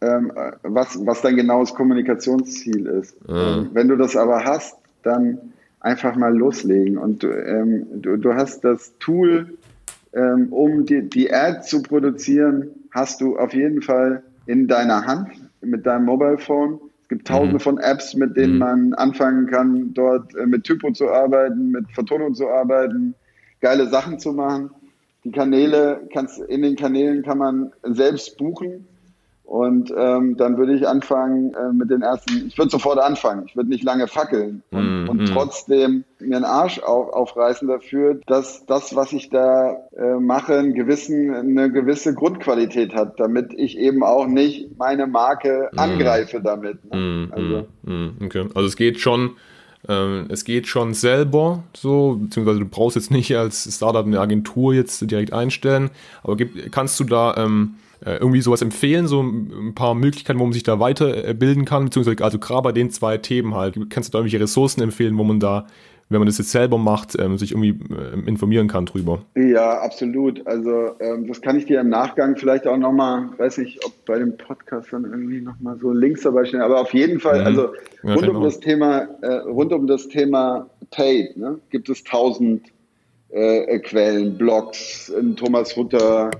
ähm, 0.00 0.32
was, 0.62 1.04
was 1.04 1.20
dein 1.20 1.36
genaues 1.36 1.74
Kommunikationsziel 1.74 2.86
ist. 2.86 3.16
Mhm. 3.28 3.70
wenn 3.72 3.88
du 3.88 3.96
das 3.96 4.16
aber 4.16 4.44
hast, 4.44 4.78
dann 5.02 5.38
einfach 5.80 6.16
mal 6.16 6.34
loslegen. 6.36 6.98
Und 6.98 7.24
ähm, 7.24 7.86
du, 7.94 8.16
du 8.16 8.34
hast 8.34 8.64
das 8.64 8.92
Tool, 8.98 9.57
ähm, 10.12 10.52
um 10.52 10.86
die, 10.86 11.08
die 11.08 11.32
Ad 11.32 11.62
zu 11.62 11.82
produzieren, 11.82 12.70
hast 12.90 13.20
du 13.20 13.36
auf 13.36 13.52
jeden 13.54 13.82
Fall 13.82 14.22
in 14.46 14.66
deiner 14.66 15.04
Hand 15.04 15.28
mit 15.60 15.86
deinem 15.86 16.06
Mobile 16.06 16.38
Phone. 16.38 16.80
Es 17.02 17.08
gibt 17.08 17.28
tausende 17.28 17.54
mhm. 17.54 17.60
von 17.60 17.78
Apps, 17.78 18.14
mit 18.14 18.36
denen 18.36 18.54
mhm. 18.54 18.58
man 18.58 18.94
anfangen 18.94 19.46
kann, 19.46 19.92
dort 19.94 20.34
äh, 20.34 20.46
mit 20.46 20.64
Typo 20.64 20.90
zu 20.92 21.08
arbeiten, 21.08 21.70
mit 21.70 21.90
Vertonung 21.92 22.34
zu 22.34 22.48
arbeiten, 22.48 23.14
geile 23.60 23.88
Sachen 23.88 24.18
zu 24.18 24.32
machen. 24.32 24.70
Die 25.24 25.32
Kanäle, 25.32 26.08
kannst, 26.12 26.38
in 26.38 26.62
den 26.62 26.76
Kanälen 26.76 27.22
kann 27.22 27.38
man 27.38 27.72
selbst 27.82 28.38
buchen. 28.38 28.86
Und 29.48 29.90
ähm, 29.96 30.36
dann 30.36 30.58
würde 30.58 30.74
ich 30.74 30.86
anfangen 30.86 31.54
äh, 31.54 31.72
mit 31.72 31.88
den 31.88 32.02
ersten, 32.02 32.48
ich 32.48 32.58
würde 32.58 32.70
sofort 32.70 32.98
anfangen, 32.98 33.44
ich 33.46 33.56
würde 33.56 33.70
nicht 33.70 33.82
lange 33.82 34.06
fackeln 34.06 34.62
und, 34.70 35.04
mm, 35.04 35.08
und 35.08 35.22
mm. 35.22 35.24
trotzdem 35.24 36.04
mir 36.20 36.36
einen 36.36 36.44
Arsch 36.44 36.80
auf, 36.80 37.14
aufreißen 37.14 37.66
dafür, 37.66 38.20
dass 38.26 38.66
das, 38.66 38.94
was 38.94 39.14
ich 39.14 39.30
da 39.30 39.74
äh, 39.96 40.20
mache, 40.20 40.58
einen 40.58 40.74
gewissen, 40.74 41.34
eine 41.34 41.72
gewisse 41.72 42.12
Grundqualität 42.12 42.94
hat, 42.94 43.18
damit 43.18 43.54
ich 43.56 43.78
eben 43.78 44.04
auch 44.04 44.26
nicht 44.26 44.78
meine 44.78 45.06
Marke 45.06 45.70
mm. 45.72 45.78
angreife 45.78 46.42
damit. 46.42 46.84
Ne? 46.92 46.98
Mm, 47.00 47.32
also. 47.32 47.68
Mm, 47.84 48.24
okay. 48.26 48.48
also 48.54 48.66
es 48.66 48.76
geht 48.76 49.00
schon, 49.00 49.36
es 49.86 50.44
geht 50.44 50.66
schon 50.66 50.92
selber 50.92 51.62
so, 51.72 52.18
beziehungsweise 52.20 52.58
du 52.58 52.66
brauchst 52.66 52.96
jetzt 52.96 53.10
nicht 53.10 53.34
als 53.36 53.72
Startup 53.74 54.04
eine 54.04 54.20
Agentur 54.20 54.74
jetzt 54.74 55.08
direkt 55.08 55.32
einstellen, 55.32 55.90
aber 56.22 56.36
gibt, 56.36 56.72
kannst 56.72 56.98
du 56.98 57.04
da 57.04 57.36
ähm, 57.36 57.76
äh, 58.04 58.16
irgendwie 58.16 58.40
sowas 58.40 58.62
empfehlen, 58.62 59.08
so 59.08 59.22
ein 59.22 59.74
paar 59.74 59.94
Möglichkeiten, 59.94 60.38
wo 60.38 60.44
man 60.44 60.52
sich 60.52 60.62
da 60.62 60.78
weiterbilden 60.78 61.64
kann, 61.64 61.86
beziehungsweise 61.86 62.22
also 62.22 62.38
gerade 62.38 62.62
bei 62.62 62.72
den 62.72 62.90
zwei 62.90 63.18
Themen 63.18 63.54
halt, 63.54 63.74
kannst 63.90 64.08
du 64.08 64.12
da 64.12 64.18
irgendwelche 64.18 64.42
Ressourcen 64.42 64.82
empfehlen, 64.82 65.18
wo 65.18 65.24
man 65.24 65.40
da, 65.40 65.66
wenn 66.10 66.20
man 66.20 66.26
das 66.26 66.38
jetzt 66.38 66.52
selber 66.52 66.78
macht, 66.78 67.18
ähm, 67.18 67.36
sich 67.36 67.52
irgendwie 67.52 67.78
äh, 67.94 68.26
informieren 68.26 68.68
kann 68.68 68.86
drüber? 68.86 69.20
Ja, 69.34 69.80
absolut. 69.80 70.46
Also 70.46 70.92
ähm, 71.00 71.26
das 71.26 71.42
kann 71.42 71.56
ich 71.58 71.66
dir 71.66 71.80
im 71.80 71.90
Nachgang 71.90 72.36
vielleicht 72.36 72.66
auch 72.66 72.78
nochmal, 72.78 73.28
weiß 73.36 73.58
nicht, 73.58 73.84
ob 73.84 73.92
bei 74.06 74.18
dem 74.18 74.36
Podcast 74.36 74.92
dann 74.92 75.04
irgendwie 75.04 75.40
nochmal 75.40 75.78
so 75.78 75.92
Links 75.92 76.22
dabei 76.22 76.44
stehen, 76.46 76.62
aber 76.62 76.80
auf 76.80 76.94
jeden 76.94 77.20
Fall, 77.20 77.40
mhm. 77.40 77.46
also 77.46 77.74
ja, 78.02 78.14
rund 78.14 78.28
um 78.28 78.42
das 78.42 78.60
Thema, 78.60 79.08
äh, 79.20 79.34
rund 79.46 79.72
um 79.72 79.86
das 79.86 80.08
Thema 80.08 80.70
Paid, 80.90 81.36
ne, 81.36 81.58
gibt 81.70 81.88
es 81.90 82.04
tausend 82.04 82.68
äh, 83.30 83.78
Quellen, 83.80 84.38
Blogs, 84.38 85.12
Thomas 85.36 85.76
Hutter, 85.76 86.30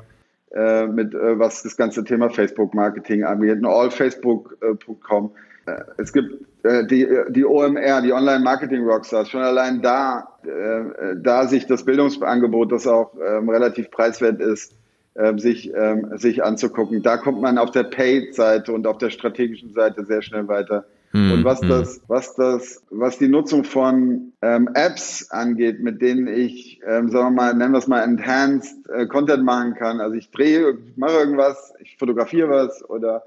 äh, 0.55 0.87
mit 0.87 1.13
äh, 1.13 1.39
was 1.39 1.63
das 1.63 1.77
ganze 1.77 2.05
Thema 2.05 2.31
Facebook-Marketing 2.31 3.25
angeht, 3.25 3.63
allfacebook.com. 3.63 5.31
Äh, 5.69 5.85
es 5.99 6.13
gibt 6.13 6.35
äh, 6.65 6.87
die, 6.87 7.07
die 7.31 7.45
OMR, 7.45 8.03
die 8.03 8.13
Online-Marketing-Rockstars, 8.13 9.31
schon 9.31 9.43
allein 9.43 9.83
da, 9.83 10.39
äh, 10.45 11.17
da 11.17 11.47
sich 11.47 11.67
das 11.67 11.85
Bildungsangebot, 11.85 12.73
das 12.73 12.87
auch 12.87 13.13
ähm, 13.25 13.49
relativ 13.49 13.91
preiswert 13.91 14.41
ist, 14.41 14.75
ähm, 15.17 15.39
sich, 15.39 15.73
ähm, 15.75 16.17
sich 16.17 16.45
anzugucken. 16.45 17.03
Da 17.03 17.17
kommt 17.17 17.41
man 17.41 17.59
auf 17.59 17.71
der 17.71 17.85
Paid-Seite 17.85 18.73
und 18.73 18.87
auf 18.87 18.99
der 18.99 19.11
strategischen 19.11 19.73
Seite 19.73 20.05
sehr 20.05 20.23
schnell 20.23 20.49
weiter. 20.49 20.85
Mhm. 21.13 21.33
Und 21.33 21.45
was 21.45 21.61
hm. 21.63 21.69
das, 21.71 22.01
was 22.07 22.35
das, 22.35 22.83
was 22.91 23.19
die 23.19 23.29
Nutzung 23.29 23.65
von 23.65 24.33
ähm, 24.43 24.69
Apps 24.75 25.31
angeht, 25.31 25.81
mit 25.81 26.03
denen 26.03 26.27
ich, 26.27 26.81
ähm, 26.87 27.09
sagen 27.09 27.35
wir 27.35 27.43
mal, 27.43 27.55
nennen 27.55 27.73
wir 27.73 27.79
es 27.79 27.87
mal 27.87 28.03
Enhanced 28.03 28.87
äh, 28.91 29.07
Content 29.07 29.43
machen 29.43 29.75
kann. 29.75 30.01
Also 30.01 30.17
ich 30.17 30.31
drehe, 30.31 30.73
ich 30.73 30.97
mache 30.97 31.15
irgendwas, 31.15 31.73
ich 31.81 31.97
fotografiere 31.97 32.51
was 32.51 32.89
oder 32.91 33.23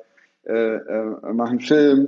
äh, 0.45 0.75
äh, 0.75 1.33
mache 1.33 1.51
einen 1.51 1.59
Film. 1.59 2.07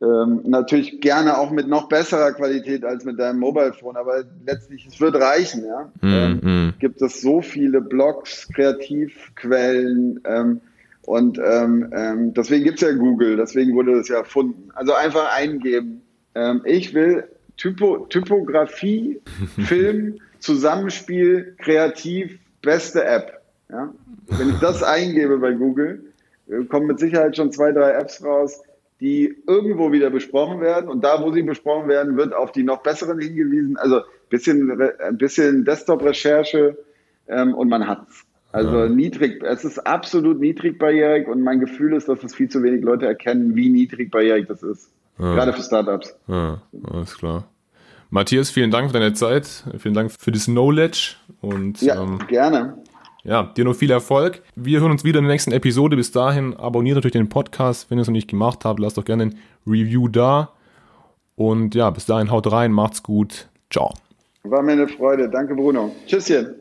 Ähm, 0.00 0.40
natürlich 0.44 1.00
gerne 1.00 1.38
auch 1.38 1.52
mit 1.52 1.68
noch 1.68 1.88
besserer 1.88 2.32
Qualität 2.32 2.84
als 2.84 3.04
mit 3.04 3.20
deinem 3.20 3.38
Mobile 3.38 3.72
Phone, 3.72 3.96
aber 3.96 4.24
letztlich, 4.44 4.84
es 4.84 5.00
wird 5.00 5.14
reichen, 5.14 5.64
ja. 5.64 5.92
Mm, 6.00 6.40
mm. 6.42 6.74
Gibt 6.80 7.00
es 7.02 7.20
so 7.20 7.40
viele 7.40 7.80
Blogs, 7.80 8.48
Kreativquellen, 8.52 10.20
ähm, 10.24 10.60
und 11.02 11.38
ähm, 11.38 11.92
ähm, 11.92 12.34
deswegen 12.34 12.64
gibt's 12.64 12.80
ja 12.80 12.92
Google, 12.92 13.36
deswegen 13.36 13.74
wurde 13.74 13.96
das 13.96 14.08
ja 14.08 14.18
erfunden. 14.18 14.70
Also 14.74 14.94
einfach 14.94 15.34
eingeben. 15.34 16.02
Ähm, 16.34 16.62
ich 16.64 16.94
will 16.94 17.24
Typo, 17.56 18.06
Typografie, 18.06 19.20
Film, 19.66 20.18
Zusammenspiel, 20.38 21.56
kreativ, 21.58 22.38
beste 22.62 23.04
App. 23.04 23.42
Ja? 23.68 23.92
Wenn 24.28 24.50
ich 24.50 24.58
das 24.60 24.82
eingebe 24.82 25.38
bei 25.38 25.52
Google, 25.52 26.11
kommen 26.68 26.86
mit 26.86 26.98
Sicherheit 26.98 27.36
schon 27.36 27.52
zwei, 27.52 27.72
drei 27.72 27.92
Apps 27.92 28.24
raus, 28.24 28.62
die 29.00 29.36
irgendwo 29.46 29.92
wieder 29.92 30.10
besprochen 30.10 30.60
werden. 30.60 30.88
Und 30.88 31.02
da, 31.04 31.22
wo 31.22 31.32
sie 31.32 31.42
besprochen 31.42 31.88
werden, 31.88 32.16
wird 32.16 32.34
auf 32.34 32.52
die 32.52 32.62
noch 32.62 32.82
besseren 32.82 33.18
hingewiesen. 33.18 33.76
Also 33.76 34.02
bisschen, 34.28 34.80
ein 34.80 35.18
bisschen 35.18 35.64
Desktop-Recherche 35.64 36.76
ähm, 37.28 37.54
und 37.54 37.68
man 37.68 37.86
hat's. 37.86 38.24
Also 38.52 38.80
ja. 38.80 38.88
niedrig, 38.88 39.42
es 39.42 39.64
ist 39.64 39.78
absolut 39.86 40.38
niedrigbarrierig 40.38 41.26
und 41.26 41.42
mein 41.42 41.58
Gefühl 41.58 41.94
ist, 41.94 42.08
dass 42.08 42.22
es 42.22 42.34
viel 42.34 42.50
zu 42.50 42.62
wenig 42.62 42.82
Leute 42.82 43.06
erkennen, 43.06 43.56
wie 43.56 43.70
niedrigbarrierig 43.70 44.46
das 44.46 44.62
ist. 44.62 44.90
Ja. 45.18 45.34
Gerade 45.34 45.52
für 45.54 45.62
Startups. 45.62 46.14
Ja, 46.28 46.60
alles 46.84 47.16
klar. 47.16 47.48
Matthias, 48.10 48.50
vielen 48.50 48.70
Dank 48.70 48.88
für 48.88 48.98
deine 48.98 49.14
Zeit. 49.14 49.64
Vielen 49.78 49.94
Dank 49.94 50.12
für 50.12 50.32
das 50.32 50.44
Knowledge. 50.44 51.14
Und, 51.40 51.80
ja, 51.80 52.02
ähm, 52.02 52.18
gerne. 52.28 52.76
Ja, 53.24 53.44
dir 53.44 53.64
noch 53.64 53.74
viel 53.74 53.90
Erfolg. 53.90 54.42
Wir 54.56 54.80
hören 54.80 54.90
uns 54.90 55.04
wieder 55.04 55.20
in 55.20 55.24
der 55.24 55.32
nächsten 55.32 55.52
Episode. 55.52 55.96
Bis 55.96 56.10
dahin 56.10 56.56
abonniert 56.56 56.96
natürlich 56.96 57.12
den 57.12 57.28
Podcast. 57.28 57.88
Wenn 57.88 57.98
ihr 57.98 58.02
es 58.02 58.08
noch 58.08 58.12
nicht 58.12 58.28
gemacht 58.28 58.64
habt, 58.64 58.80
lasst 58.80 58.98
doch 58.98 59.04
gerne 59.04 59.26
ein 59.26 59.38
Review 59.64 60.08
da. 60.08 60.50
Und 61.36 61.76
ja, 61.76 61.90
bis 61.90 62.04
dahin 62.04 62.32
haut 62.32 62.50
rein, 62.50 62.72
macht's 62.72 63.02
gut. 63.02 63.48
Ciao. 63.70 63.94
War 64.42 64.62
mir 64.62 64.72
eine 64.72 64.88
Freude. 64.88 65.28
Danke, 65.30 65.54
Bruno. 65.54 65.94
Tschüsschen. 66.06 66.56